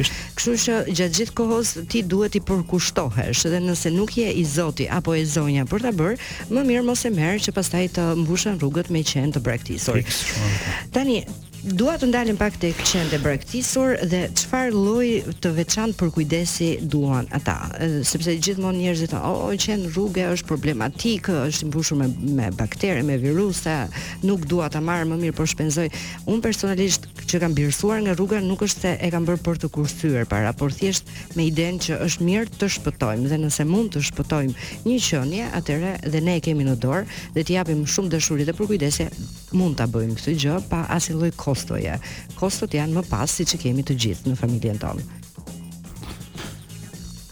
Kështu 0.41 0.57
që 0.65 0.81
gjatë 0.95 1.21
gjithë 1.21 1.37
kohës 1.43 1.75
ti 1.93 2.01
duhet 2.09 2.41
i 2.41 2.41
përkushtohesh 2.49 3.45
dhe 3.53 3.61
nëse 3.69 3.93
nuk 3.99 4.17
je 4.17 4.33
i 4.33 4.49
zoti 4.57 4.89
apo 4.97 5.13
e 5.21 5.27
zonja 5.37 5.69
për 5.69 5.87
ta 5.91 5.95
bërë, 6.01 6.19
më 6.57 6.67
mirë 6.73 6.89
mos 6.89 7.05
e 7.05 7.13
merr 7.19 7.43
që 7.45 7.53
pastaj 7.59 7.85
të 7.99 8.09
mbushën 8.25 8.57
rrugë 8.61 8.77
rrugët 8.83 8.91
me 8.93 9.03
qenë 9.07 9.33
të 9.35 9.43
braktisur. 9.45 9.99
Tani, 10.95 11.23
dua 11.67 11.97
të 11.99 12.07
ndalim 12.09 12.37
pak 12.39 12.55
të 12.63 12.69
qenë 12.79 13.09
të 13.13 13.19
braktisur 13.23 13.97
dhe 14.07 14.21
qëfar 14.37 14.69
loj 14.71 15.09
të 15.43 15.51
veçan 15.57 15.91
për 15.99 16.13
kujdesi 16.15 16.69
duan 16.93 17.27
ata, 17.35 17.57
sepse 18.07 18.37
gjithmonë 18.39 18.79
njerëzit 18.85 19.15
o, 19.19 19.23
oh, 19.27 19.51
qenë 19.59 19.91
rrugë 19.91 20.27
është 20.37 20.47
problematikë, 20.47 21.35
është 21.49 21.67
mbushur 21.69 21.99
me, 21.99 22.07
me 22.39 22.51
bakterë, 22.55 23.03
me 23.09 23.17
virusa, 23.21 23.79
nuk 24.23 24.47
dua 24.51 24.69
ta 24.71 24.79
marë 24.85 25.09
më 25.11 25.19
mirë, 25.25 25.35
për 25.35 25.43
po 25.43 25.49
shpenzoj. 25.51 25.89
Unë 26.31 26.45
personalisht 26.45 27.09
që 27.29 27.41
kam 27.43 27.57
birësuar 27.59 28.05
nga 28.07 28.15
rruga 28.17 28.39
nuk 28.41 28.63
është 28.69 28.85
se 28.85 28.95
e 29.05 29.11
kam 29.13 29.27
bërë 29.29 29.43
për 29.49 29.61
të 29.65 29.73
kursyër 29.75 30.29
para, 30.31 30.55
por 30.57 30.73
thjesht 30.73 31.11
me 31.37 31.49
iden 31.51 31.81
që 31.83 31.99
është 32.07 32.29
mirë 32.29 32.55
të 32.61 32.71
shpëtojmë 32.79 33.33
dhe 33.33 33.41
nëse 33.43 33.67
mund 33.69 33.93
të 33.97 34.05
shpëtojmë 34.13 34.71
një 34.87 35.01
qënje, 35.09 35.51
atëre 35.59 35.97
dhe 36.07 36.23
ne 36.25 36.39
e 36.39 36.45
kemi 36.47 36.67
në 36.71 36.79
dorë 36.81 37.05
dhe 37.35 37.45
t'japim 37.51 37.83
shumë 37.85 38.15
dëshurit 38.15 38.49
dhe 38.49 38.55
për 38.59 38.71
kujdesi 38.73 39.09
mund 39.59 39.77
t'a 39.79 39.85
bëjmë 39.93 40.17
këtë 40.19 40.37
gjë 40.41 40.57
pa 40.73 40.85
asin 40.97 41.21
loj 41.21 41.33
kostoje. 41.49 41.93
Kostot 42.39 42.77
janë 42.77 43.01
më 43.01 43.07
pas 43.09 43.31
si 43.39 43.47
që 43.49 43.61
kemi 43.65 43.85
të 43.89 43.97
gjithë 44.05 44.33
në 44.35 44.41
familjen 44.43 44.83
tonë. 44.83 45.07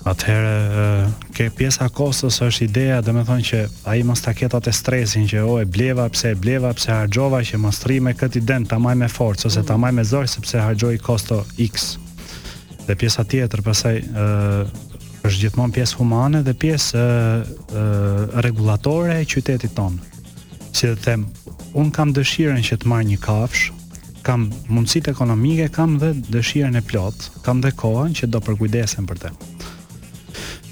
Atëherë, 0.07 1.07
ke 1.35 1.49
pjesa 1.51 1.89
kostos 1.91 2.37
është 2.47 2.65
ideja, 2.69 2.99
dhe 3.03 3.11
me 3.17 3.25
thonë 3.27 3.47
që 3.49 3.63
a 3.91 3.97
i 3.99 4.05
mës 4.07 4.23
të 4.23 4.37
e 4.47 4.49
atë 4.59 4.75
stresin 4.79 5.27
që 5.27 5.41
o 5.43 5.57
e 5.59 5.65
bleva, 5.67 6.05
pse 6.15 6.31
e 6.35 6.37
bleva, 6.39 6.71
pse 6.79 6.93
hargjova, 6.95 7.41
që 7.43 7.59
mës 7.59 7.81
të 7.83 7.91
rime 7.91 8.13
këti 8.15 8.45
den, 8.47 8.65
të 8.71 8.79
amaj 8.79 8.95
me 9.01 9.09
forë, 9.11 9.49
ose 9.51 9.65
të 9.67 9.75
amaj 9.75 9.93
mhm. 9.93 9.99
me 10.01 10.07
zorë, 10.13 10.31
sepse 10.37 10.63
hargjoj 10.63 10.93
kosto 11.03 11.41
x. 11.59 11.97
Dhe 12.87 12.95
pjesa 12.95 13.25
tjetër, 13.27 13.65
pasaj, 13.67 13.97
është 15.27 15.41
gjithmonë 15.43 15.75
pjesë 15.75 15.99
humane 15.99 16.45
dhe 16.47 16.53
pjesë 16.55 17.03
e, 17.03 17.39
e, 17.81 17.89
regulatore 18.47 19.17
e 19.19 19.27
qytetit 19.27 19.75
tonë. 19.75 19.99
Si 20.71 20.87
dhe 20.87 20.95
them, 21.03 21.27
unë 21.75 21.91
kam 21.97 22.15
dëshiren 22.15 22.63
që 22.63 22.79
të 22.85 22.93
marrë 22.93 23.09
një 23.11 23.19
kafshë, 23.27 23.76
kam 24.27 24.49
mundësitë 24.71 25.13
ekonomike, 25.15 25.69
kam 25.75 25.99
dhe 26.03 26.09
dëshirën 26.35 26.79
e 26.81 26.83
plot, 26.89 27.29
kam 27.47 27.61
dhe 27.65 27.71
kohën 27.79 28.15
që 28.19 28.27
do 28.35 28.41
përkujdesem 28.43 29.07
për 29.09 29.21
të. 29.25 29.31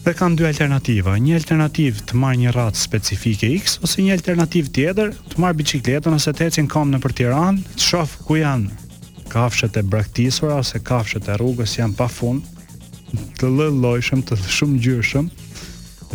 Dhe 0.05 0.13
kam 0.19 0.35
dy 0.37 0.45
alternativa, 0.49 1.15
një 1.23 1.37
alternativë 1.39 2.03
të 2.11 2.19
marr 2.21 2.37
një 2.41 2.53
rrugë 2.53 2.81
specifike 2.81 3.49
X 3.57 3.79
ose 3.87 4.03
një 4.05 4.17
alternativë 4.19 4.73
tjetër, 4.77 5.13
të 5.33 5.41
marr 5.41 5.55
biçikletën 5.61 6.17
ose 6.19 6.33
të 6.37 6.49
ecin 6.51 6.69
kom 6.75 6.91
në 6.93 6.99
për 7.05 7.15
Tiranë, 7.21 7.63
të 7.79 7.87
shoh 7.87 8.17
ku 8.27 8.37
janë 8.43 8.83
kafshët 9.33 9.79
e 9.81 9.85
braktisura 9.95 10.59
ose 10.61 10.83
kafshët 10.91 11.31
e 11.33 11.39
rrugës 11.41 11.79
janë 11.79 11.97
pafund, 12.01 12.45
të 13.41 13.49
lëllojshëm, 13.55 14.27
të 14.33 14.39
shumë 14.59 14.77
gjyrshëm 14.85 15.31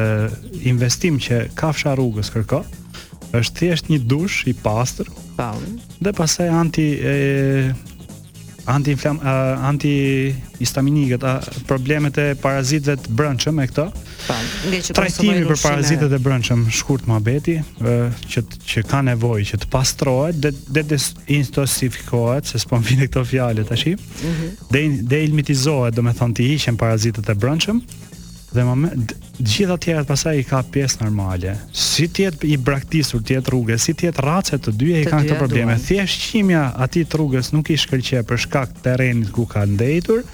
investim 0.68 1.18
që 1.20 1.48
kafsha 1.58 1.96
rrugës 1.98 2.30
kërko, 2.34 2.62
është 3.38 3.58
thjesht 3.60 3.90
një 3.92 4.00
dush 4.08 4.46
i 4.48 4.54
pastër. 4.62 5.10
Pau. 5.36 5.58
Po. 5.58 5.94
Dhe 6.08 6.14
pastaj 6.16 6.48
anti 6.62 6.88
e, 6.94 7.14
anti 8.68 8.92
inflam 8.92 9.16
anti 9.64 9.90
histaminikët, 10.58 11.22
problemet 11.70 12.18
e 12.20 12.24
parazitëve 12.36 12.98
të 13.04 13.12
brendshëm 13.16 13.54
me 13.56 13.64
këto. 13.70 13.86
Po, 14.26 14.34
po 14.34 14.80
trajtimi 14.98 15.44
për 15.48 15.60
parazitët 15.62 16.12
e 16.12 16.18
brendshëm 16.20 16.66
shkurt 16.76 17.06
muhabeti, 17.08 17.54
uh, 17.78 18.10
që 18.34 18.42
që 18.68 18.82
ka 18.90 18.98
nevojë 19.06 19.46
që 19.52 19.60
të 19.62 19.68
pastrohet, 19.72 20.40
dhe 20.42 20.82
dhe 20.90 20.98
instosifikohet, 21.38 22.50
se 22.50 22.60
s'po 22.60 22.76
vjen 22.84 23.06
këto 23.06 23.24
fjalë 23.30 23.64
tash. 23.70 23.86
Mhm. 23.94 24.28
Mm 24.28 24.52
dhe 24.74 24.82
dhe 25.14 25.22
ilmitizohet, 25.30 25.96
domethënë 25.96 26.36
të 26.40 26.50
hiqen 26.50 26.80
parazitët 26.82 27.32
e 27.32 27.38
brendshëm 27.46 27.80
dhe 28.52 28.64
moment, 28.64 29.12
gjitha 29.38 29.76
tjera 29.76 30.04
pasaj 30.08 30.38
i 30.40 30.46
ka 30.46 30.62
pjesë 30.72 31.02
normale, 31.04 31.52
si 31.76 32.06
tjetë 32.14 32.48
i 32.48 32.56
braktisur, 32.68 33.20
tjetë 33.28 33.52
rrugë, 33.52 33.76
si 33.80 33.92
tjetë 33.98 34.24
ratës 34.24 34.62
të 34.64 34.74
dyja 34.80 35.02
i 35.04 35.08
ka 35.08 35.20
në 35.20 35.30
të 35.32 35.40
probleme, 35.40 35.74
duen. 35.76 35.84
thjesht 35.88 36.22
qimja 36.30 36.64
ati 36.84 37.04
të 37.04 37.18
rrugës 37.20 37.52
nuk 37.56 37.68
i 37.70 37.76
shkëllqe 37.80 38.22
për 38.28 38.44
shkak 38.46 38.72
të 38.76 38.86
terenit 38.86 39.32
ku 39.36 39.44
ka 39.50 39.66
ndejtur, 39.68 40.24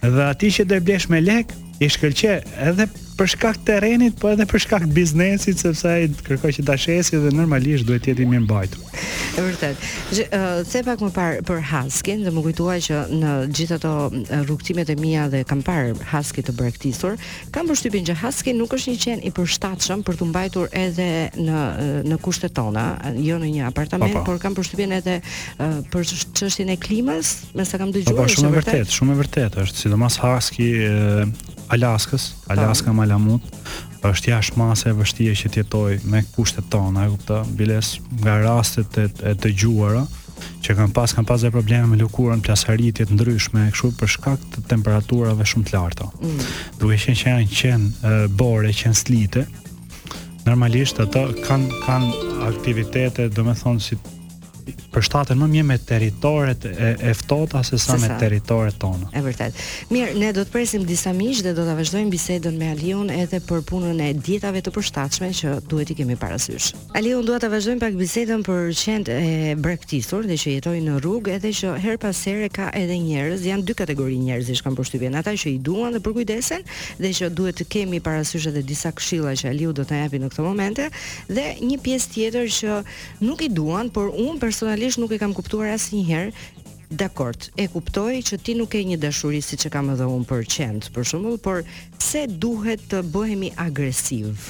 dhe 0.00 0.30
ati 0.30 0.52
që 0.56 0.66
dhe 0.70 0.80
blesh 0.86 1.10
me 1.12 1.20
lek, 1.24 1.52
i 1.84 1.88
shkëllqe 1.92 2.40
edhe 2.72 2.88
për 3.18 3.30
shkak 3.34 3.56
të 3.58 3.64
terrenit, 3.68 4.14
po 4.22 4.30
edhe 4.32 4.46
për 4.48 4.62
shkak 4.64 4.84
të 4.86 4.94
biznesit, 4.94 5.58
sepse 5.60 5.90
ai 5.90 6.06
kërkoi 6.26 6.52
që 6.58 6.64
ta 6.68 6.76
shesi 6.78 7.18
dhe 7.20 7.32
normalisht 7.34 7.86
duhet 7.88 8.04
të 8.04 8.12
jetë 8.12 8.24
i 8.24 8.28
mirë 8.30 8.44
mbajtur. 8.44 8.84
Është 9.28 9.44
vërtet. 9.48 9.86
Uh, 10.28 10.46
Se 10.68 10.82
pak 10.86 11.02
më 11.02 11.10
parë 11.16 11.42
për 11.48 11.60
Haskin, 11.72 12.22
dhe 12.26 12.32
më 12.34 12.44
kujtoha 12.46 12.76
që 12.86 13.00
në 13.18 13.32
gjithë 13.56 13.78
ato 13.80 13.92
rrugtimet 14.44 14.90
e 14.90 14.96
mia 15.02 15.26
dhe 15.32 15.42
kam 15.48 15.62
parë 15.66 15.92
Haskin 16.12 16.46
të 16.48 16.54
braktisur, 16.58 17.16
kam 17.54 17.68
përshtypjen 17.70 18.06
që 18.10 18.16
Haskin 18.22 18.58
nuk 18.60 18.74
është 18.78 18.94
një 18.94 19.02
qen 19.06 19.24
i 19.26 19.34
përshtatshëm 19.36 20.04
për 20.08 20.20
tu 20.20 20.28
mbajtur 20.28 20.70
edhe 20.84 21.08
në 21.36 21.66
në 22.08 22.18
kushtet 22.22 22.54
tona, 22.56 22.86
jo 23.18 23.36
në 23.42 23.50
një 23.56 23.66
apartament, 23.68 24.12
pa, 24.14 24.22
pa. 24.22 24.26
por 24.28 24.38
kam 24.42 24.54
përshtypjen 24.58 24.94
edhe 25.00 25.18
uh, 25.20 25.78
për 25.92 26.06
çështjen 26.38 26.72
e 26.74 26.78
klimës, 26.86 27.34
mesa 27.58 27.80
kam 27.82 27.90
dëgjuar 27.94 28.30
është 28.30 28.52
vërtet, 28.54 28.92
shumë 28.94 29.16
e 29.16 29.22
vërtet 29.24 29.58
është, 29.64 29.86
sidomos 29.86 30.18
Haski 30.22 30.70
Alaskës, 31.72 32.26
Alaska 32.52 32.92
Malamut, 32.96 33.44
është 34.08 34.32
jashtë 34.32 34.58
masë 34.60 34.90
e 34.92 34.96
vështirë 34.96 35.36
që 35.40 35.50
tjetoj 35.56 35.98
me 36.08 36.22
kushtet 36.34 36.68
tona, 36.72 37.06
e 37.08 37.12
kupta, 37.12 37.42
biles 37.58 37.94
nga 38.22 38.38
rastet 38.42 38.98
e, 39.02 39.06
e 39.30 39.34
të 39.36 39.52
gjuara, 39.60 40.04
që 40.62 40.76
kanë 40.78 40.94
pas 40.94 41.12
kanë 41.16 41.28
pasë 41.32 41.50
probleme 41.54 41.90
me 41.92 41.98
lëkurën, 42.00 42.42
plasaritje 42.46 43.08
të 43.10 43.16
ndryshme, 43.18 43.66
kështu 43.74 43.90
për 43.98 44.12
shkak 44.14 44.44
të 44.54 44.64
temperaturave 44.70 45.44
shumë 45.50 45.68
të 45.70 45.76
larta. 45.76 46.08
Mm. 46.22 46.44
Duke 46.80 46.98
qenë 47.04 47.20
që 47.20 47.32
janë 47.32 47.48
qen 47.58 47.88
bore, 48.38 48.72
qen 48.80 48.94
slite, 48.96 49.44
normalisht 50.46 51.02
ata 51.04 51.26
kanë 51.44 51.82
kanë 51.84 52.14
aktivitete, 52.48 53.28
domethënë 53.34 53.84
si 53.88 53.98
përshtaten 54.92 55.38
më 55.38 55.46
mirë 55.54 55.66
me 55.68 55.76
territoret 55.82 56.64
e, 56.66 56.94
e 57.10 57.12
ftohta 57.16 57.62
se 57.66 57.78
sa 57.80 57.96
me 58.00 58.10
territoret 58.20 58.76
tona. 58.80 59.08
E 59.16 59.22
vërtet. 59.24 59.56
Mirë, 59.92 60.14
ne 60.20 60.30
do 60.36 60.44
të 60.46 60.52
presim 60.52 60.84
disa 60.88 61.12
miq 61.16 61.42
dhe 61.46 61.52
do 61.56 61.64
ta 61.66 61.74
vazhdojmë 61.78 62.10
bisedën 62.12 62.58
me 62.58 62.70
Alion 62.74 63.10
edhe 63.14 63.40
për 63.46 63.62
punën 63.68 64.00
e 64.04 64.10
dietave 64.14 64.62
të 64.64 64.72
përshtatshme 64.74 65.30
që 65.40 65.54
duhet 65.70 65.92
i 65.94 65.98
kemi 65.98 66.16
parasysh. 66.20 66.72
Alion 66.98 67.24
dua 67.26 67.38
ta 67.42 67.50
vazhdojmë 67.52 67.82
pak 67.84 67.96
bisedën 68.00 68.44
për 68.46 68.72
qend 68.82 69.10
e 69.12 69.54
brektisur 69.60 70.26
dhe 70.28 70.38
që 70.40 70.56
jetojnë 70.58 70.84
në 70.88 70.98
rrugë 71.04 71.36
edhe 71.38 71.52
që 71.60 71.74
her 71.84 71.98
pas 72.02 72.20
here 72.26 72.48
ka 72.52 72.70
edhe 72.76 72.98
njerëz, 73.04 73.46
janë 73.48 73.66
dy 73.68 73.76
kategori 73.78 74.18
njerëzish 74.24 74.62
kanë 74.64 74.78
përshtypjen, 74.80 75.16
ata 75.20 75.32
që 75.38 75.52
i 75.54 75.58
duan 75.64 75.94
dhe 75.96 76.02
për 76.04 76.16
kujdesen 76.18 76.64
dhe 77.00 77.12
që 77.20 77.30
duhet 77.36 77.60
të 77.60 77.68
kemi 77.76 78.00
parasysh 78.04 78.48
edhe 78.52 78.62
disa 78.66 78.90
këshilla 78.96 79.34
që 79.38 79.52
Aliu 79.52 79.72
do 79.76 79.84
t'na 79.88 80.02
japi 80.06 80.18
në 80.22 80.30
këtë 80.32 80.44
momente 80.46 80.88
dhe 81.28 81.44
një 81.62 81.78
pjesë 81.84 82.12
tjetër 82.14 82.48
që 82.58 82.78
nuk 83.24 83.42
i 83.46 83.50
duan, 83.52 83.90
por 83.94 84.10
unë 84.10 84.40
personalisht 84.58 84.98
nuk 84.98 85.12
e 85.14 85.18
kam 85.22 85.30
kuptuar 85.32 85.68
asnjëherë. 85.76 86.32
Dakort, 86.98 87.44
e 87.62 87.68
kuptoj 87.70 88.14
që 88.26 88.38
ti 88.42 88.56
nuk 88.58 88.72
ke 88.72 88.80
një 88.82 88.96
dashuri 88.98 89.38
siç 89.44 89.68
e 89.68 89.70
kam 89.70 89.92
edhe 89.92 90.08
unë 90.10 90.26
për 90.26 90.42
qend, 90.54 90.88
për 90.94 91.04
shembull, 91.10 91.36
por 91.38 91.60
pse 92.00 92.24
duhet 92.42 92.82
të 92.90 93.04
bëhemi 93.14 93.52
agresiv? 93.54 94.42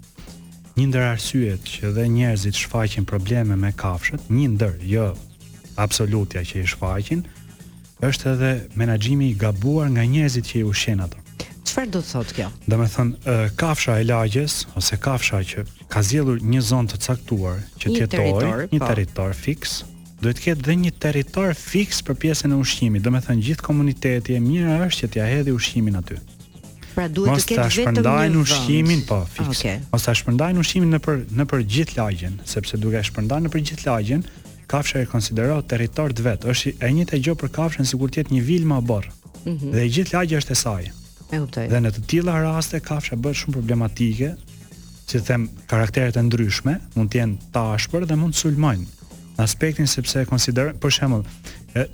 një 0.79 0.87
ndër 0.95 1.09
arsyet 1.17 1.67
që 1.75 1.91
dhe 1.99 2.07
njerëzit 2.17 2.55
shfaqin 2.61 3.03
probleme 3.11 3.59
me 3.59 3.73
kafshët, 3.75 4.31
një 4.31 4.51
ndër, 4.55 4.79
jo 4.95 5.11
absolutja 5.75 6.47
që 6.47 6.63
i 6.63 6.69
shfaqin, 6.71 7.27
është 8.07 8.35
edhe 8.37 8.51
menaxhimi 8.79 9.33
i 9.33 9.35
gabuar 9.43 9.91
nga 9.91 10.07
njerëzit 10.07 10.53
që 10.55 10.63
i 10.63 10.69
ushqen 10.71 11.03
ato. 11.09 11.25
Çfarë 11.69 11.93
do 11.93 12.01
të 12.01 12.11
thotë 12.15 12.35
kjo? 12.37 12.45
Do 12.71 12.77
të 12.81 12.85
thonë 12.93 13.33
kafsha 13.61 13.99
e 14.01 14.05
lagjes 14.09 14.53
ose 14.79 14.97
kafsha 15.05 15.43
që 15.45 15.65
ka 15.93 16.01
zgjedhur 16.07 16.39
një 16.49 16.63
zonë 16.65 16.93
të 16.95 16.99
caktuar 17.05 17.59
që 17.83 17.91
të 17.93 18.05
jetojë, 18.05 18.53
një, 18.71 18.79
po. 18.79 18.87
territor 18.89 19.35
fiks, 19.37 19.73
duhet 20.23 20.39
të 20.39 20.45
ketë 20.47 20.65
dhe 20.65 20.77
një 20.85 20.93
territor 21.05 21.53
fiks 21.59 22.01
për 22.07 22.17
pjesën 22.23 22.55
e 22.55 22.57
ushqimit. 22.63 23.05
Do 23.05 23.13
të 23.13 23.21
thonë 23.27 23.45
gjithë 23.49 23.67
komuniteti 23.69 24.37
e 24.39 24.41
mirë 24.47 24.79
është 24.87 25.03
që 25.03 25.11
t'ia 25.13 25.27
ja 25.27 25.35
hedhë 25.35 25.57
ushqimin 25.59 25.99
aty. 26.01 26.17
Pra 26.95 27.05
duhet 27.17 27.37
Mos 27.37 27.45
të 27.51 27.59
ketë 27.59 27.67
vetëm 27.77 27.99
një 27.99 28.05
zonë 28.17 28.41
ushqimin, 28.47 29.03
po, 29.11 29.19
fiks. 29.35 29.49
Ah, 29.49 29.51
okay. 29.53 29.83
Mos 29.93 30.07
ta 30.09 30.15
shpërndajnë 30.23 30.63
ushqimin 30.63 30.97
në 30.97 31.01
për 31.05 31.19
në 31.43 31.47
për 31.53 31.65
gjithë 31.77 31.99
lagjen, 32.01 32.39
sepse 32.55 32.81
duke 32.81 32.97
e 32.97 33.05
shpërndarë 33.11 33.45
në 33.45 33.53
për 33.53 33.65
gjithë 33.71 33.91
lagjen, 33.91 34.23
kafsha 34.73 35.05
e 35.05 35.11
konsiderohet 35.13 35.69
territor 35.75 36.17
të 36.17 36.25
vet. 36.31 36.49
Është 36.55 36.79
e 36.81 36.91
njëjta 36.97 37.21
gjë 37.27 37.37
për 37.45 37.53
kafshën 37.61 37.93
sikur 37.93 38.09
të 38.09 38.25
jetë 38.25 38.35
një 38.39 38.43
vilë 38.49 38.71
më 38.73 38.81
borr. 38.91 39.13
Mm 39.45 39.53
-hmm. 39.53 39.71
Dhe 39.77 39.87
gjithë 39.97 40.17
lagja 40.17 40.41
është 40.43 40.51
e 40.51 40.59
saj. 40.65 40.85
E 41.29 41.37
kuptoj. 41.43 41.67
Dhe 41.69 41.81
në 41.85 41.91
të 41.93 42.03
tilla 42.09 42.39
raste 42.41 42.79
kafsha 42.81 43.17
bëhet 43.21 43.37
shumë 43.43 43.57
problematike, 43.59 44.31
si 45.09 45.21
them, 45.25 45.49
karakteret 45.69 46.17
e 46.17 46.23
ndryshme 46.25 46.79
mund 46.97 47.11
të 47.13 47.21
jenë 47.23 47.51
të 47.53 47.65
ashpër 47.77 48.07
dhe 48.09 48.17
mund 48.17 48.37
të 48.37 48.43
sulmojnë. 48.45 48.87
Në 49.37 49.45
aspektin 49.45 49.87
sepse 49.87 50.25
konsideron, 50.29 50.79
për 50.83 50.95
shembull, 50.97 51.29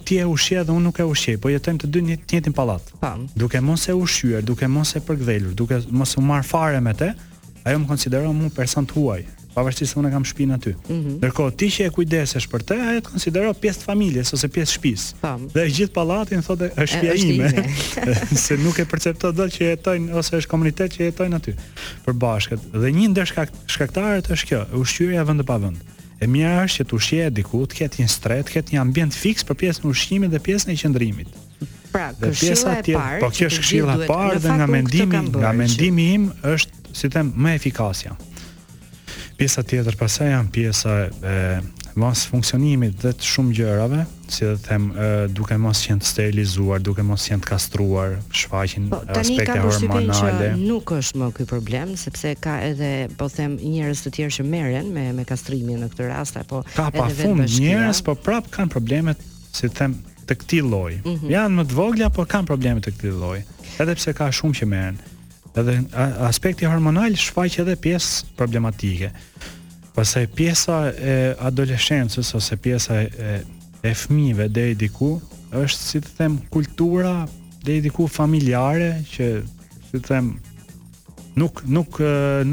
ti 0.06 0.16
e 0.22 0.24
ushje 0.30 0.62
dhe 0.64 0.72
unë 0.72 0.86
nuk 0.86 1.00
e 1.02 1.06
ushje, 1.10 1.34
po 1.42 1.50
jetojmë 1.52 1.82
të 1.82 1.90
dy 1.92 2.02
në 2.06 2.16
të 2.22 2.38
njëjtin 2.38 2.56
pallat. 2.56 2.94
Po. 3.02 3.10
Duke 3.36 3.60
mos 3.60 3.84
e 3.90 3.96
ushqyer, 3.98 4.42
duke 4.46 4.68
mos 4.70 4.94
e 4.96 5.02
përqdhelur, 5.04 5.52
duke 5.58 5.80
mos 5.90 6.14
u 6.16 6.22
marr 6.24 6.46
fare 6.48 6.80
me 6.80 6.94
të, 6.96 7.10
ajo 7.64 7.82
më 7.82 7.90
konsideron 7.90 8.38
mua 8.38 8.54
person 8.56 8.86
të 8.86 8.96
huaj 8.96 9.24
pavarësisht 9.54 9.94
se 9.94 9.98
unë 10.00 10.10
kam 10.12 10.24
shtëpinë 10.26 10.56
aty. 10.56 10.72
Mm 10.72 10.80
-hmm. 10.88 11.16
Ndërkohë 11.20 11.56
ti 11.60 11.68
që 11.74 11.86
e 11.86 11.90
kujdesesh 11.94 12.48
për 12.50 12.64
të, 12.68 12.78
ajo 12.88 12.98
e 13.00 13.04
konsidero 13.08 13.52
pjesë 13.62 13.80
të 13.80 13.88
familjes 13.90 14.32
ose 14.36 14.48
pjesë 14.48 14.70
shtëpisë. 14.72 15.06
Dhe 15.54 15.66
gjithë 15.76 15.92
pallatin 15.96 16.42
thotë 16.46 16.70
është 16.82 16.90
shtëpia 16.92 17.14
ime, 17.30 17.66
se 18.44 18.56
nuk 18.58 18.78
e 18.78 18.84
percepto 18.84 19.32
dot 19.32 19.50
që 19.56 19.62
jetojnë 19.70 20.14
ose 20.18 20.36
është 20.40 20.50
komunitet 20.54 20.94
që 20.94 21.00
jetojnë 21.08 21.36
aty 21.36 21.54
për 22.06 22.12
bashkët. 22.24 22.60
Dhe 22.82 22.90
një 22.98 23.08
ndër 23.14 23.28
shkaktarët 23.72 24.28
është 24.34 24.46
kjo, 24.48 24.60
ushqyerja 24.82 25.24
vend 25.24 25.44
pa 25.46 25.58
vend. 25.58 25.78
E 26.22 26.26
mira 26.26 26.64
është 26.64 26.82
që 26.82 26.84
të 26.88 26.94
ushqehet 26.94 27.32
diku, 27.36 27.66
të 27.66 27.74
ketë 27.80 27.96
një 28.02 28.08
stret, 28.08 28.46
ketë 28.54 28.72
një 28.74 28.80
ambient 28.80 29.14
fiks 29.14 29.44
për 29.44 29.54
pjesën 29.60 29.84
e 29.84 29.88
ushqimit 29.88 30.30
dhe 30.30 30.38
pjesën 30.46 30.70
e 30.72 30.76
qendrimit. 30.82 31.28
Pra, 31.94 32.10
pjesa 32.40 32.72
e 32.80 32.92
parë, 32.96 33.20
po 33.22 33.30
kjo 33.30 33.46
është 33.50 33.60
këshilla 33.62 33.94
e 33.94 34.06
parë 34.08 34.38
dhe 34.40 34.50
nga 34.58 34.66
mendimi, 34.66 35.18
nga 35.40 35.52
mendimi 35.52 36.06
im 36.14 36.32
është, 36.42 36.70
si 36.92 37.08
them, 37.08 37.26
më 37.36 37.50
efikasja. 37.58 38.12
Pjesa 39.38 39.62
tjetër 39.66 39.96
pasaj 39.98 40.28
janë 40.30 40.50
pjesa 40.54 40.92
e 41.26 41.36
mos 41.98 42.24
funksionimit 42.30 42.98
dhe 43.02 43.10
të 43.18 43.26
shumë 43.28 43.52
gjërave, 43.58 44.00
si 44.30 44.46
dhe 44.46 44.54
them, 44.64 44.86
e, 44.98 45.08
duke 45.30 45.54
mos 45.62 45.80
qenë 45.86 46.02
të 46.02 46.08
sterilizuar, 46.10 46.82
duke 46.82 47.04
mos 47.06 47.22
qenë 47.28 47.42
të 47.44 47.50
kastruar, 47.52 48.16
shfaqin 48.34 48.88
po, 48.90 48.98
aspekte 49.14 49.58
hormonale. 49.62 50.48
Nuk 50.58 50.90
është 50.96 51.20
më 51.22 51.28
ky 51.38 51.46
problem, 51.50 51.94
sepse 51.98 52.34
ka 52.42 52.56
edhe, 52.66 52.92
po 53.18 53.28
them, 53.30 53.54
njerëz 53.62 54.02
të 54.06 54.14
tjerë 54.18 54.36
që 54.40 54.46
merren 54.50 54.90
me 54.94 55.06
me 55.18 55.26
kastrimin 55.28 55.82
në 55.86 55.90
këtë 55.94 56.10
rast 56.10 56.38
apo 56.42 56.62
ka 56.74 56.88
edhe 56.90 56.98
Ka 56.98 57.06
pa 57.06 57.08
fund 57.22 57.46
njerëz, 57.60 58.02
po 58.10 58.14
prap 58.18 58.50
kanë 58.54 58.74
probleme, 58.74 59.14
si 59.54 59.70
them, 59.78 59.94
të 60.26 60.34
këtij 60.40 60.62
lloji. 60.64 60.98
Mm 61.04 61.14
-hmm. 61.14 61.30
Janë 61.34 61.54
më 61.60 61.64
të 61.70 61.74
vogla, 61.78 62.08
po 62.08 62.22
kanë 62.24 62.46
probleme 62.46 62.80
të 62.80 62.90
këtij 62.96 63.10
lloji. 63.22 63.42
Edhe 63.78 63.94
pse 63.94 64.12
ka 64.14 64.30
shumë 64.30 64.54
që 64.60 64.66
merren. 64.66 64.98
Edhe 65.54 65.86
aspekti 66.26 66.66
hormonal 66.66 67.14
shfaq 67.14 67.60
edhe 67.62 67.76
pjesë 67.84 68.32
problematike. 68.38 69.12
përse 69.94 70.24
pjesa 70.34 70.76
e 70.98 71.12
adoleshencës 71.48 72.32
ose 72.34 72.56
pjesa 72.58 72.96
e, 73.04 73.34
e 73.86 73.92
fëmijëve 73.94 74.48
deri 74.50 74.74
diku 74.74 75.06
është 75.54 75.78
si 75.90 76.00
të 76.02 76.14
them 76.16 76.34
kultura 76.50 77.12
deri 77.62 77.84
diku 77.84 78.08
familjare 78.10 78.88
që 79.12 79.28
si 79.84 79.92
të 79.94 80.08
them 80.08 80.32
nuk 81.38 81.62
nuk 81.76 82.00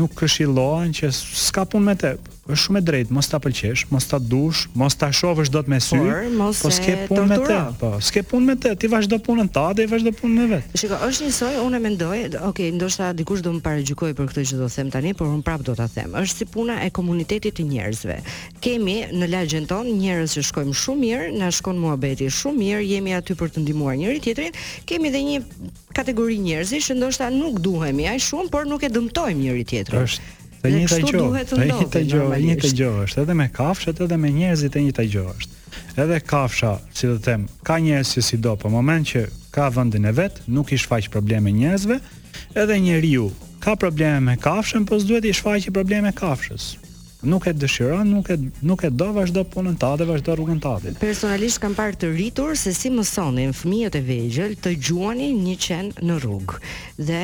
nuk 0.02 0.14
këshillohen 0.22 0.94
që 1.02 1.10
s'ka 1.18 1.66
pun 1.74 1.90
me 1.90 1.98
të 1.98 2.14
është 2.52 2.64
shumë 2.68 2.80
e 2.80 2.86
drejtë, 2.88 3.16
mos 3.16 3.28
ta 3.32 3.40
pëlqesh, 3.42 3.84
mos 3.94 4.06
ta 4.10 4.18
dush, 4.22 4.64
mos 4.78 4.96
ta 5.00 5.10
shohësh 5.16 5.52
dot 5.54 5.70
me 5.72 5.78
sy, 5.84 6.00
por 6.00 6.30
mos 6.38 6.62
po 6.64 6.72
s'ke 6.74 6.96
punë 7.10 7.26
me 7.30 7.38
të, 7.42 7.58
po 7.80 7.92
s'ke 8.08 8.24
punë 8.28 8.50
me 8.52 8.56
të, 8.64 8.72
ti 8.82 8.90
vazhdo 8.92 9.20
punën 9.26 9.50
ta 9.56 9.68
dhe 9.78 9.86
vazhdo 9.92 10.14
punën 10.18 10.38
me 10.38 10.48
vet. 10.56 10.76
Shikoj, 10.82 11.00
është 11.08 11.28
njësoj, 11.28 11.52
unë 11.66 11.82
mendoj, 11.86 12.20
okay, 12.50 12.72
ndoshta 12.76 13.12
dikush 13.18 13.44
do 13.46 13.54
më 13.56 13.64
paragjykoj 13.68 14.12
për 14.18 14.32
këtë 14.32 14.46
që 14.52 14.60
do 14.62 14.70
them 14.76 14.92
tani, 14.96 15.14
por 15.22 15.30
unë 15.32 15.46
prap 15.48 15.64
do 15.70 15.76
ta 15.80 15.88
them. 15.96 16.16
Është 16.22 16.42
si 16.42 16.50
puna 16.56 16.80
e 16.86 16.90
komunitetit 17.00 17.58
të 17.60 17.68
njerëzve. 17.72 18.18
Kemi 18.64 18.98
në 19.14 19.32
lagjën 19.36 19.70
ton 19.70 19.88
njerëz 20.02 20.36
që 20.38 20.46
shkojmë 20.50 20.78
shumë 20.84 21.04
mirë, 21.06 21.30
na 21.42 21.52
shkon 21.56 21.80
muhabeti 21.82 22.28
shumë 22.32 22.60
mirë, 22.60 22.84
jemi 22.92 23.16
aty 23.20 23.38
për 23.40 23.54
të 23.56 23.64
ndihmuar 23.66 23.98
njëri 24.02 24.24
tjetrin. 24.28 24.60
Kemi 24.90 25.12
edhe 25.12 25.24
një 25.30 25.40
kategori 25.98 26.38
njerëzish 26.46 26.92
që 26.92 27.00
ndoshta 27.00 27.32
nuk 27.34 27.60
duhemi 27.64 28.10
aq 28.12 28.22
shumë, 28.30 28.52
por 28.54 28.68
nuk 28.70 28.84
e 28.88 28.92
dëmtojmë 28.96 29.40
njëri 29.46 29.68
tjetrin. 29.72 30.06
Është 30.06 30.40
Të 30.62 30.70
njëjta 30.70 30.98
gjë. 31.02 31.44
Të 31.50 31.60
njëjta 31.68 32.02
gjë, 32.12 32.26
të 32.30 32.40
njëjta 32.46 32.90
është 33.08 33.22
edhe 33.24 33.36
me 33.40 33.48
kafshët 33.54 34.02
edhe 34.06 34.18
me 34.22 34.30
njerëzit 34.36 34.76
e 34.78 34.84
një 34.88 35.06
gjë 35.14 35.24
është. 35.34 35.62
Edhe 36.04 36.20
kafsha, 36.34 36.76
si 36.96 37.10
të 37.10 37.16
them, 37.26 37.48
ka 37.68 37.80
njerëz 37.82 38.12
që 38.16 38.24
si 38.28 38.40
do, 38.46 38.54
po 38.62 38.70
moment 38.70 39.10
që 39.14 39.24
ka 39.56 39.72
vendin 39.74 40.06
e 40.06 40.14
vet, 40.20 40.38
nuk 40.48 40.72
i 40.72 40.80
shfaq 40.84 41.10
probleme 41.14 41.54
njerëzve, 41.56 41.98
edhe 42.62 42.78
njeriu 42.86 43.32
ka 43.64 43.74
probleme 43.76 44.22
me 44.30 44.38
kafshën, 44.46 44.86
po 44.86 45.02
s'duhet 45.02 45.26
i 45.26 45.34
shfaqë 45.40 45.74
probleme 45.76 46.14
kafshës 46.22 46.72
nuk 47.22 47.46
e 47.46 47.54
dëshiron, 47.54 48.08
nuk 48.10 48.28
e 48.34 48.38
nuk 48.66 48.82
e 48.86 48.90
do 48.90 49.08
vazhdo 49.14 49.44
punën 49.54 49.76
ta 49.78 49.92
dhe 50.00 50.06
vazhdo 50.10 50.34
rrugën 50.38 50.60
ta. 50.64 50.74
Personalisht 51.02 51.60
kam 51.62 51.76
parë 51.78 51.98
të 52.02 52.10
rritur 52.16 52.56
se 52.58 52.74
si 52.74 52.90
mësonin 52.94 53.54
fëmijët 53.56 53.98
e 53.98 54.02
vegjël 54.08 54.56
të 54.62 54.74
gjuanin 54.84 55.42
një 55.46 55.56
qen 55.62 55.92
në 56.02 56.18
rrugë. 56.24 56.60
Dhe 56.98 57.22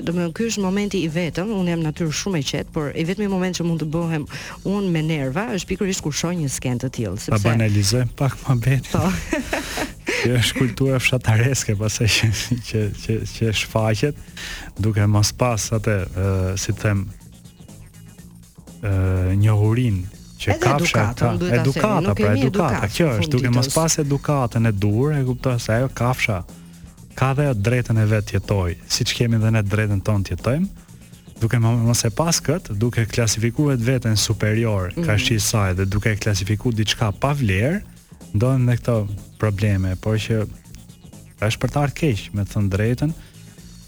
do 0.00 0.02
të 0.10 0.16
thonë 0.16 0.28
ky 0.36 0.48
është 0.50 0.64
momenti 0.64 1.02
i 1.06 1.10
vetëm, 1.14 1.52
unë 1.54 1.74
jam 1.74 1.84
natyrë 1.86 2.16
shumë 2.20 2.42
e 2.42 2.46
qet, 2.50 2.72
por 2.74 2.90
i 2.98 3.06
vetmi 3.08 3.30
moment 3.30 3.58
që 3.60 3.66
mund 3.68 3.84
të 3.84 3.90
bëhem 3.94 4.26
unë 4.72 4.90
me 4.92 5.04
nerva 5.06 5.46
është 5.56 5.70
pikërisht 5.74 6.02
kur 6.06 6.14
shoh 6.22 6.34
një 6.42 6.50
skenë 6.56 6.82
të 6.86 6.92
tillë, 6.98 7.26
sepse 7.28 7.46
ta 7.46 7.54
analizojm 7.54 8.10
pak 8.18 8.36
më 8.48 8.58
vetë. 8.66 8.98
Po. 8.98 9.62
Kjo 10.22 10.36
është 10.38 10.56
kultura 10.58 10.98
fshatareske 11.02 11.74
pasaj 11.78 12.08
që 12.16 12.32
që 12.68 12.84
që, 13.02 13.16
që 13.38 13.54
shfaqet 13.62 14.78
duke 14.82 15.06
mos 15.10 15.30
pas 15.38 15.68
atë, 15.78 16.00
si 16.58 16.74
të 16.74 16.82
them, 16.82 17.06
njohurin 19.34 20.02
që 20.38 20.50
edhe 20.50 20.58
kafsha 20.60 21.00
edukata, 21.02 21.28
pra 21.38 21.56
edukata, 21.60 22.14
pra 22.14 22.32
edukata, 22.36 22.88
kjo 22.88 23.06
është 23.14 23.30
duke 23.30 23.50
mos 23.54 23.68
pas 23.74 23.98
edukatën 24.02 24.66
e 24.66 24.72
dur, 24.72 25.12
e 25.14 25.22
kupton 25.26 25.58
se 25.62 25.72
ajo 25.72 25.88
kafsha 25.94 26.40
ka 27.14 27.32
dhe 27.38 27.46
drejtën 27.54 27.98
e 28.02 28.06
vet 28.10 28.26
të 28.26 28.38
jetojë, 28.38 28.76
siç 28.90 29.14
kemi 29.18 29.38
dhe 29.38 29.52
ne 29.54 29.62
drejtën 29.62 30.02
ton 30.02 30.24
të 30.24 30.34
jetojmë 30.34 30.66
duke 31.42 31.58
më 31.58 31.72
mëse 31.86 32.10
pas 32.18 32.38
këtë, 32.38 32.74
duke 32.78 33.06
klasifikuar 33.10 33.76
veten 33.78 34.16
superior 34.18 34.90
mm 34.90 34.96
-hmm. 35.00 35.06
ka 35.06 35.12
mhm. 35.12 35.20
shi 35.24 35.38
saj 35.40 35.72
dhe 35.78 35.84
duke 35.86 36.16
klasifikuar 36.16 36.74
diçka 36.74 37.12
pa 37.12 37.32
vlerë, 37.34 37.80
ndonë 38.34 38.58
me 38.66 38.76
këto 38.76 39.06
probleme, 39.38 39.96
por 39.96 40.16
që 40.18 40.46
është 41.40 41.58
për 41.60 41.70
të 41.70 41.78
ardhur 41.82 41.94
keq, 42.00 42.30
me 42.34 42.42
të 42.44 42.50
thënë 42.54 42.68
drejtën, 42.70 43.10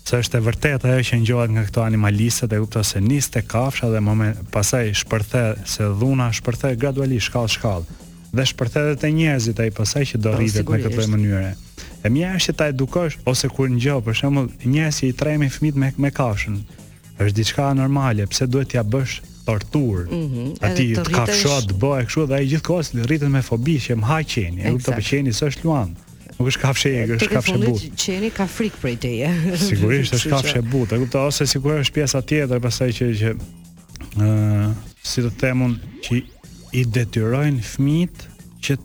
se 0.05 0.19
është 0.21 0.37
e 0.37 0.41
vërtet 0.45 0.85
ajo 0.85 1.03
që 1.09 1.19
njohet 1.23 1.53
nga 1.55 1.63
këto 1.65 1.83
animalistët 1.85 2.53
e 2.53 2.59
kupto 2.61 2.83
se 2.85 3.01
niste 3.01 3.41
kafsha 3.55 3.89
dhe 3.93 4.03
më 4.05 4.33
pasaj 4.53 4.91
shpërthe 5.01 5.45
se 5.75 5.87
dhuna 5.97 6.27
shpërthe 6.39 6.75
gradualisht 6.81 7.31
shkallë 7.31 7.53
shkallë 7.57 8.11
dhe 8.37 8.45
shpërthe 8.51 8.83
dhe 8.89 8.99
të 9.01 9.11
njerëzit 9.19 9.63
e 9.65 9.71
i 9.71 9.75
pasaj 9.81 10.05
që 10.13 10.21
do 10.27 10.35
po, 10.35 10.37
rritet 10.37 10.69
me 10.69 10.81
këtë 10.83 11.07
mënyre. 11.09 11.53
E 12.05 12.11
mja 12.13 12.33
është 12.37 12.51
që 12.51 12.57
ta 12.59 12.67
edukosh, 12.75 13.17
ose 13.31 13.49
kur 13.49 13.71
njohë, 13.73 14.03
për 14.09 14.19
shumë 14.21 14.43
njerëz 14.75 14.99
që 15.01 15.07
i 15.07 15.13
trejme 15.21 15.49
fmit 15.55 15.79
me, 15.81 15.93
me 15.97 16.11
kafshën, 16.11 16.57
është 17.25 17.37
diçka 17.39 17.69
normale, 17.79 18.27
pse 18.27 18.49
duhet 18.51 18.73
t'ja 18.75 18.83
bësh 18.85 19.15
tortur. 19.47 20.05
Mm 20.11 20.27
-hmm. 20.27 20.57
Ati 20.67 20.89
të 20.99 21.13
kafshot, 21.15 21.71
të 21.71 21.93
këshu, 22.09 22.27
dhe 22.29 22.35
ai 22.41 22.51
gjithkohës 22.51 22.91
rritet 23.07 23.31
me 23.31 23.43
fobi 23.43 23.79
që 23.87 23.97
më 24.03 24.11
haqeni, 24.11 24.65
e 24.67 24.73
u 24.75 24.79
të 24.83 24.91
pëlqeni 24.99 25.31
s'është 25.31 25.71
është 25.71 25.95
Nuk 26.37 26.49
është 26.51 26.61
kafshë 26.65 26.89
e 26.89 26.95
njëjtë, 26.95 27.17
është 27.17 27.31
kafshë 27.33 27.55
e 27.55 27.61
butë. 27.63 27.73
Po, 27.73 28.01
qeni 28.03 28.31
ka 28.35 28.47
frikë 28.51 28.81
për 28.83 28.95
teje. 29.05 29.29
Sigurisht 29.69 30.17
është 30.17 30.33
kafshë 30.33 30.61
e 30.61 30.65
butë, 30.73 30.99
e 30.99 31.21
ose 31.23 31.47
sigurisht 31.51 31.85
është 31.87 31.95
pjesa 31.99 32.23
tjetër 32.27 32.63
pasaj 32.65 32.89
që 32.99 33.09
që 33.21 33.35
uh, 34.19 34.67
si 35.07 35.25
të 35.29 35.33
themun 35.41 35.77
që 36.07 36.19
i 36.75 36.83
detyrojnë 36.97 37.63
fëmijët 37.71 38.27
që 38.67 38.79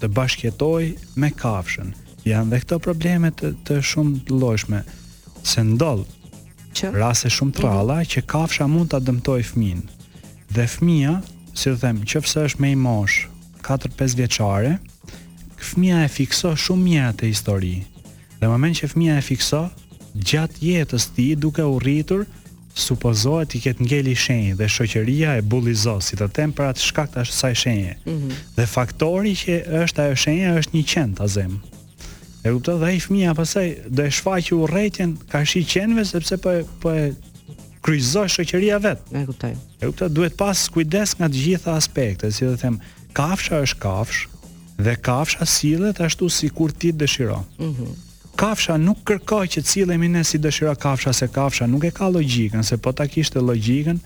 të 0.00 0.10
bashkëjetojnë 0.16 1.20
me 1.20 1.32
kafshën. 1.42 1.92
Janë 2.26 2.54
dhe 2.54 2.62
këto 2.64 2.80
probleme 2.88 3.30
të, 3.38 3.52
të 3.68 3.76
shumë 3.92 4.24
të 4.26 4.40
llojshme 4.40 4.80
se 5.46 5.66
ndodh 5.66 6.06
që 6.76 6.94
raste 6.96 7.28
shumë 7.32 7.58
të 7.58 7.64
rralla 7.66 8.00
mhm. 8.00 8.12
që 8.14 8.24
kafsha 8.32 8.68
mund 8.72 8.90
ta 8.94 9.02
dëmtojë 9.04 9.46
fëmin. 9.52 9.84
Dhe 10.56 10.64
fëmia, 10.72 11.18
si 11.56 11.68
të 11.74 11.78
them, 11.84 12.00
qofse 12.08 12.46
është 12.48 12.64
me 12.64 12.72
i 12.72 12.76
mosh, 12.78 13.24
4-5 13.66 14.16
vjeçare, 14.16 14.76
fëmia 15.66 16.04
e 16.06 16.12
fikso 16.12 16.52
shumë 16.58 16.84
mirë 16.88 17.06
atë 17.12 17.28
histori. 17.30 17.74
Dhe 18.38 18.48
moment 18.50 18.76
që 18.78 18.90
fëmia 18.92 19.16
e 19.20 19.24
fikso, 19.24 19.64
gjatë 20.20 20.62
jetës 20.64 21.08
ti 21.16 21.30
duke 21.40 21.64
u 21.64 21.78
rritur, 21.82 22.26
supozohet 22.76 23.54
i 23.56 23.62
ketë 23.64 23.86
ngeli 23.86 24.12
shenjë 24.20 24.56
dhe 24.58 24.66
shoqëria 24.68 25.38
e 25.40 25.44
bullizo, 25.48 25.96
si 26.04 26.18
të 26.20 26.28
temë 26.36 26.56
për 26.58 26.70
atë 26.74 26.82
shkak 26.90 27.14
të 27.14 27.22
asaj 27.24 27.54
shenjë. 27.62 27.94
Mm 28.02 28.18
-hmm. 28.18 28.42
Dhe 28.58 28.66
faktori 28.68 29.32
që 29.42 29.54
është 29.84 30.02
ajo 30.04 30.16
shenjë 30.24 30.54
është 30.60 30.76
një 30.78 30.84
qenë 30.92 31.16
të 31.16 31.48
E 32.46 32.50
kupto 32.54 32.76
dhe 32.78 32.90
i 32.96 33.00
fëmija 33.02 33.32
pasaj 33.34 33.68
do 33.90 34.02
e 34.04 34.10
shfa 34.10 34.34
që 34.46 34.52
u 34.54 34.66
rejtjen 34.66 35.16
ka 35.30 35.44
shi 35.44 35.60
qenëve 35.72 36.04
sepse 36.04 36.36
për, 36.36 36.64
po 36.80 36.90
e 36.92 37.10
po 37.12 37.56
kryzo 37.82 38.22
shoqëria 38.30 38.78
vetë. 38.86 39.22
E 39.22 39.26
kuptoj. 39.26 39.52
E 39.80 39.86
kuptoj, 39.86 40.08
duhet 40.08 40.36
pas 40.36 40.68
kujdes 40.68 41.16
nga 41.18 41.26
të 41.28 41.36
gjitha 41.44 41.70
aspekte, 41.76 42.32
si 42.32 42.44
do 42.46 42.56
them, 42.56 42.78
kafsha 43.12 43.56
është 43.66 43.78
kafsh, 43.78 44.30
dhe 44.78 44.96
kafsha 45.00 45.44
sillet 45.46 46.00
ashtu 46.00 46.28
sikur 46.30 46.70
ti 46.72 46.92
dëshiron. 46.92 47.44
Mhm. 47.58 47.96
Kafsha 48.36 48.76
nuk 48.76 48.98
kërkoj 49.08 49.46
që 49.54 49.62
cilemi 49.64 50.08
ne 50.12 50.20
si 50.24 50.36
dëshira 50.38 50.74
kafsha 50.76 51.12
se 51.16 51.28
kafsha 51.32 51.64
nuk 51.66 51.84
e 51.84 51.90
ka 51.90 52.08
logjikën, 52.12 52.60
se 52.64 52.76
po 52.76 52.92
ta 52.92 53.04
kishte 53.08 53.40
logjikën 53.40 53.98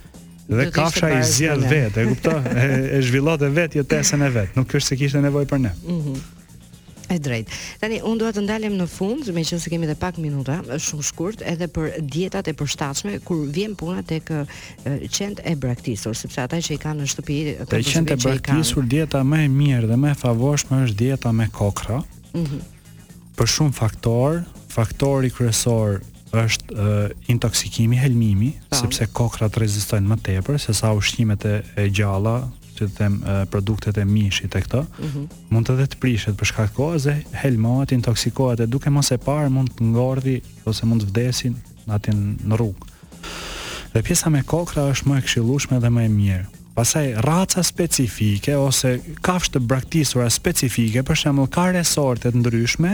dhe 0.49 0.69
kafsha 0.71 1.09
i 1.19 1.23
zjedh 1.27 1.67
vetë, 1.71 2.05
e 2.05 2.05
kupton? 2.13 2.47
E, 2.55 2.67
e 2.99 3.01
zhvillot 3.03 3.43
e 3.43 3.49
vetë 3.57 3.81
jetesën 3.81 4.23
e 4.23 4.31
vetë, 4.39 4.55
nuk 4.61 4.69
është 4.79 4.89
se 4.93 5.01
kishte 5.03 5.23
nevoj 5.25 5.49
për 5.51 5.65
ne. 5.67 5.75
Mm 5.87 6.23
E 7.11 7.19
drejt. 7.19 7.51
Tani 7.83 7.99
unë 8.07 8.21
dua 8.23 8.31
të 8.31 8.43
ndalem 8.45 8.77
në 8.79 8.85
fund, 8.91 9.27
me 9.35 9.43
qenë 9.43 9.59
se 9.59 9.71
kemi 9.73 9.89
edhe 9.89 9.97
pak 9.99 10.19
minuta, 10.23 10.61
shumë 10.79 11.07
shkurt, 11.09 11.41
edhe 11.43 11.67
për 11.75 11.97
dietat 12.07 12.47
e 12.47 12.55
përshtatshme 12.55 13.17
kur 13.27 13.41
vjen 13.51 13.75
puna 13.79 14.05
tek 14.07 14.31
qend 15.17 15.43
e 15.51 15.57
braktisur, 15.59 16.15
sepse 16.15 16.45
ata 16.45 16.61
që 16.63 16.77
i 16.77 16.81
kanë 16.81 17.03
në 17.03 17.11
shtëpi, 17.11 17.39
ata 17.67 17.67
që 17.67 17.67
i 17.67 17.67
e 17.67 17.89
Tek 18.15 18.47
qend 18.47 18.95
dieta 18.95 19.25
më 19.27 19.41
e 19.49 19.49
mirë 19.57 19.91
dhe 19.91 19.99
më 19.99 20.13
e 20.15 20.19
favorshme 20.23 20.85
është 20.85 20.99
dieta 21.03 21.33
me 21.35 21.51
kokrra. 21.55 22.03
Mhm. 22.37 22.55
Mm 22.57 22.77
për 23.41 23.49
shumë 23.49 23.73
faktor, 23.73 24.43
faktori 24.69 25.31
kryesor 25.33 26.03
është 26.37 26.67
e, 26.77 27.15
intoksikimi 27.33 27.97
helmimi, 27.97 28.51
pa. 28.69 28.77
sepse 28.83 29.07
kokrat 29.17 29.57
rezistojnë 29.63 30.05
më 30.13 30.19
tepër 30.27 30.59
se 30.61 30.75
sa 30.77 30.91
ushqimet 30.93 31.47
e, 31.49 31.55
e 31.81 31.87
gjalla 31.89 32.35
që 32.81 32.89
të 32.89 32.97
them 32.97 33.19
produktet 33.53 33.99
e 34.01 34.05
mishit 34.09 34.55
e 34.57 34.63
këto, 34.65 34.83
mhm. 34.85 35.25
mund 35.53 35.69
të 35.69 35.77
dhe 35.81 35.89
të 35.93 36.01
prishet 36.01 36.37
për 36.41 36.51
shkak 36.53 36.73
kohës 36.77 37.07
dhe 37.09 37.17
helmohet, 37.43 37.93
intoksikohet 37.95 38.63
e 38.65 38.71
duke 38.71 38.91
mos 38.91 39.13
e 39.15 39.19
parë 39.23 39.51
mund 39.53 39.75
të 39.77 39.91
ngordhi 39.93 40.39
ose 40.69 40.89
mund 40.89 41.05
të 41.05 41.11
vdesin 41.13 41.57
atin 41.91 42.25
në 42.49 42.55
rrugë. 42.55 42.89
Dhe 43.91 44.05
pjesa 44.07 44.31
me 44.31 44.45
kokra 44.47 44.85
është 44.93 45.09
më 45.11 45.17
e 45.19 45.23
këshillueshme 45.27 45.81
dhe 45.83 45.89
më 45.91 46.05
e 46.07 46.11
mirë. 46.15 46.45
Pastaj 46.77 47.09
raca 47.27 47.63
specifike 47.67 48.55
ose 48.57 48.93
kafshë 49.27 49.57
të 49.57 49.63
braktisura 49.73 50.29
specifike, 50.31 51.03
për 51.03 51.19
shembull, 51.19 51.49
ka 51.51 51.67
resorte 51.75 52.31
të 52.31 52.41
ndryshme 52.45 52.93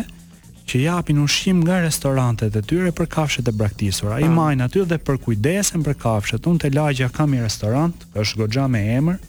që 0.66 0.81
japin 0.81 1.20
ushqim 1.22 1.61
nga 1.62 1.77
restorantet 1.85 2.57
e 2.59 2.62
tyre 2.66 2.88
për 2.96 3.11
kafshët 3.18 3.53
e 3.53 3.55
braktisura. 3.61 4.16
Ai 4.16 4.25
I 4.31 4.33
majnë 4.35 4.64
aty 4.64 4.83
dhe 4.90 4.99
për 5.11 5.20
kujdesen 5.29 5.85
për 5.87 6.01
kafshët. 6.03 6.49
Unë 6.51 6.64
te 6.64 6.72
lagja 6.75 7.12
kam 7.14 7.37
një 7.37 7.44
restorant, 7.44 8.09
është 8.18 8.40
goxha 8.46 8.64
me 8.72 8.81
emër, 8.96 9.20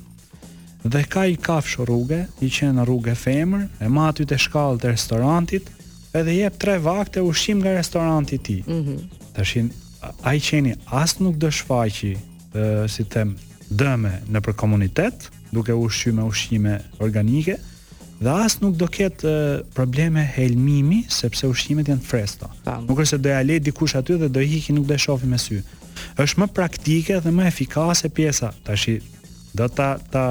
dhe 0.87 1.03
ka 1.09 1.25
i 1.27 1.35
kafsh 1.37 1.79
rrugë, 1.85 2.21
i 2.45 2.49
qen 2.53 2.77
në 2.77 2.85
rrugë 2.87 3.15
femër, 3.19 3.65
e 3.83 3.89
ma 3.91 4.09
aty 4.11 4.25
te 4.29 4.37
shkallët 4.39 4.85
e 4.87 4.91
restorantit, 4.95 5.69
edhe 6.15 6.35
jep 6.39 6.57
tre 6.61 6.77
vakte 6.81 7.23
ushqim 7.25 7.61
nga 7.61 7.75
restoranti 7.77 8.37
i 8.37 8.39
ti. 8.39 8.57
tij. 8.61 8.67
Mhm. 8.67 8.95
Mm 9.35 9.69
ai 10.23 10.37
qeni 10.39 10.75
as 10.85 11.15
nuk 11.19 11.35
do 11.41 11.49
shfaqi, 11.51 12.11
ë 12.53 12.87
si 12.87 13.03
them, 13.11 13.33
dëme 13.73 14.21
nëpër 14.31 14.53
komunitet, 14.53 15.29
duke 15.51 15.73
ushqime, 15.73 16.23
ushqime 16.23 16.73
organike, 16.99 17.57
dhe 18.21 18.29
as 18.29 18.59
nuk 18.61 18.75
do 18.77 18.87
ket 18.87 19.19
probleme 19.73 20.21
helmimi 20.21 21.03
sepse 21.09 21.43
ushqimet 21.49 21.87
janë 21.89 22.05
freskëta. 22.09 22.77
Nuk 22.87 23.01
është 23.01 23.09
se 23.09 23.17
do 23.25 23.29
ja 23.33 23.41
lej 23.43 23.59
dikush 23.67 23.95
aty 23.99 24.15
dhe 24.21 24.29
do 24.29 24.39
hiqi 24.39 24.71
nuk 24.77 24.85
do 24.87 24.93
e 24.93 24.97
shohim 25.05 25.29
me 25.33 25.37
sy. 25.37 25.59
Është 26.21 26.39
më 26.41 26.47
praktike 26.55 27.19
dhe 27.19 27.31
më 27.37 27.47
efikase 27.51 28.07
pjesa. 28.09 28.53
Tashi 28.63 29.01
do 29.53 29.67
ta 29.67 29.97
ta 30.13 30.25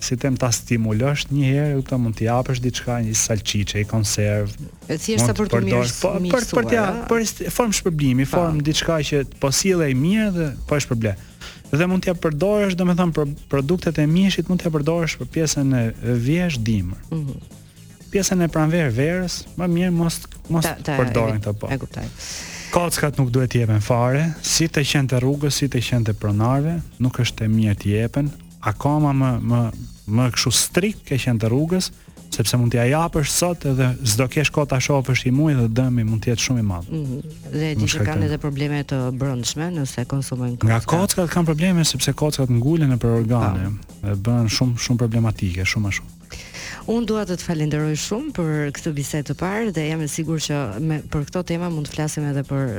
si 0.00 0.16
tem 0.16 0.34
ta 0.36 0.48
stimulosh 0.52 1.26
një 1.30 1.50
herë, 1.54 1.82
këtë 1.84 1.98
mund 2.00 2.16
t'i 2.16 2.26
japësh 2.26 2.60
diçka, 2.64 2.96
një 3.04 3.14
salçiçe, 3.16 3.82
një 3.84 3.88
konservë. 3.90 4.66
E 4.90 4.96
thjeshta 4.98 5.34
për 5.36 5.50
të 5.52 5.60
mirë, 5.68 5.92
për 5.92 6.00
po, 6.00 6.10
për, 6.16 6.30
për 6.34 6.46
për 6.58 6.68
t'ja, 6.72 6.84
për 7.10 7.48
form 7.54 7.74
shpërblimi, 7.76 8.26
po. 8.26 8.34
form 8.40 8.60
diçka 8.66 8.98
që 9.10 9.22
po 9.42 9.52
sjellë 9.54 9.90
mirë 10.00 10.30
dhe 10.36 10.48
pa 10.56 10.72
po 10.72 10.80
as 10.80 10.88
problem. 10.90 11.26
Dhe 11.70 11.86
mund 11.86 12.02
t'ja 12.04 12.16
përdorësh, 12.18 12.74
domethënë 12.80 13.14
për 13.18 13.34
produktet 13.52 14.00
e 14.02 14.06
mishit 14.10 14.48
mund 14.50 14.62
t'ja 14.64 14.72
përdorësh 14.74 15.18
për 15.20 15.28
pjesën 15.36 15.76
e 15.82 15.84
vjesh 16.24 16.60
dimër. 16.66 17.02
Mhm. 17.12 17.58
Pjesën 18.10 18.40
e 18.42 18.48
pranverë 18.50 18.90
verës, 18.96 19.42
më 19.60 19.68
mirë 19.76 19.92
mos 19.94 20.22
mos 20.50 20.66
përdorin 20.86 21.44
këtë 21.44 21.58
po. 21.62 21.68
E 21.70 21.76
kuptoj. 21.78 22.06
Kockat 22.70 23.16
nuk 23.18 23.28
duhet 23.34 23.50
t'i 23.52 23.58
jepen 23.64 23.82
fare, 23.82 24.24
si 24.46 24.66
të 24.70 24.82
qenë 24.86 25.10
të 25.12 25.20
rrugës, 25.22 25.56
si 25.60 25.66
të 25.70 25.80
qenë 25.82 26.06
të 26.08 26.12
pronarve, 26.22 26.76
nuk 27.02 27.18
është 27.22 27.46
e 27.46 27.50
mirë 27.50 27.78
t'i 27.82 27.92
jepen, 27.96 28.28
akoma 28.60 29.12
më 29.16 29.32
më 29.50 29.60
më 30.10 30.26
kështu 30.34 30.50
strik 30.56 30.98
ke 31.06 31.18
qenë 31.22 31.38
të 31.44 31.48
rrugës, 31.52 31.86
sepse 32.34 32.58
mund 32.58 32.72
t'ia 32.74 32.82
japësh 32.90 33.30
sot 33.30 33.62
edhe 33.70 33.90
s'do 34.06 34.26
kesh 34.32 34.50
kohë 34.54 34.68
ta 34.72 34.80
shohësh 34.82 35.22
i 35.30 35.32
muaj 35.34 35.54
dhe 35.60 35.66
dëmi 35.80 36.04
mund 36.08 36.24
të 36.24 36.32
jetë 36.32 36.44
shumë 36.48 36.62
i 36.62 36.66
madh. 36.70 36.88
Ëh. 36.90 36.94
Mm 36.94 37.04
-hmm. 37.04 37.50
Dhe 37.54 37.70
ti 37.80 37.86
që 37.94 38.06
kanë 38.08 38.24
edhe 38.26 38.38
probleme 38.46 38.82
të 38.90 38.98
brendshme 39.22 39.66
nëse 39.78 40.04
konsumojnë 40.14 40.56
kocka. 40.58 40.68
Nga 40.68 40.78
kockat 40.92 41.28
kanë 41.34 41.48
probleme 41.52 41.84
sepse 41.92 42.10
kockat 42.12 42.48
ngulen 42.58 42.90
nëpër 42.94 43.10
organe, 43.20 43.64
po. 43.74 44.08
e 44.08 44.10
bën 44.24 44.48
shumë 44.56 44.74
shumë 44.84 44.98
problematike, 45.04 45.62
shumë 45.72 45.84
më 45.88 45.92
shumë. 45.96 46.16
Unë 46.88 47.06
dua 47.10 47.22
të 47.28 47.34
të 47.38 47.44
falenderoj 47.46 47.96
shumë 48.00 48.30
për 48.36 48.52
këtë 48.78 48.92
bisedë 48.96 49.26
të 49.30 49.34
parë 49.40 49.72
dhe 49.76 49.84
jam 49.88 50.00
e 50.04 50.08
sigurt 50.08 50.46
që 50.46 50.60
me, 50.80 51.00
për 51.12 51.26
këtë 51.28 51.42
tema 51.52 51.68
mund 51.74 51.90
të 51.90 51.96
flasim 51.96 52.24
edhe 52.30 52.44
për 52.48 52.72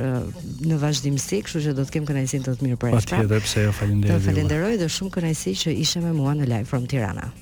në 0.66 0.80
vazhdimsi, 0.82 1.42
kështu 1.46 1.62
që 1.68 1.76
do 1.78 1.86
të 1.86 1.94
kem 1.98 2.08
kënaqësinë 2.10 2.48
të 2.48 2.56
të 2.58 2.66
mirë 2.68 2.80
për 2.82 2.96
këtë. 2.96 3.14
Patjetër, 3.14 3.46
pse 3.46 3.66
jo, 3.68 3.76
falenderoj. 3.78 4.16
Të 4.18 4.26
falenderoj 4.26 4.72
dhe 4.82 4.90
shumë 4.98 5.16
kënaqësi 5.20 5.56
që 5.66 5.76
ishe 5.86 6.04
me 6.08 6.16
mua 6.18 6.34
në 6.40 6.50
live 6.56 6.68
from 6.74 6.90
Tirana. 6.90 7.32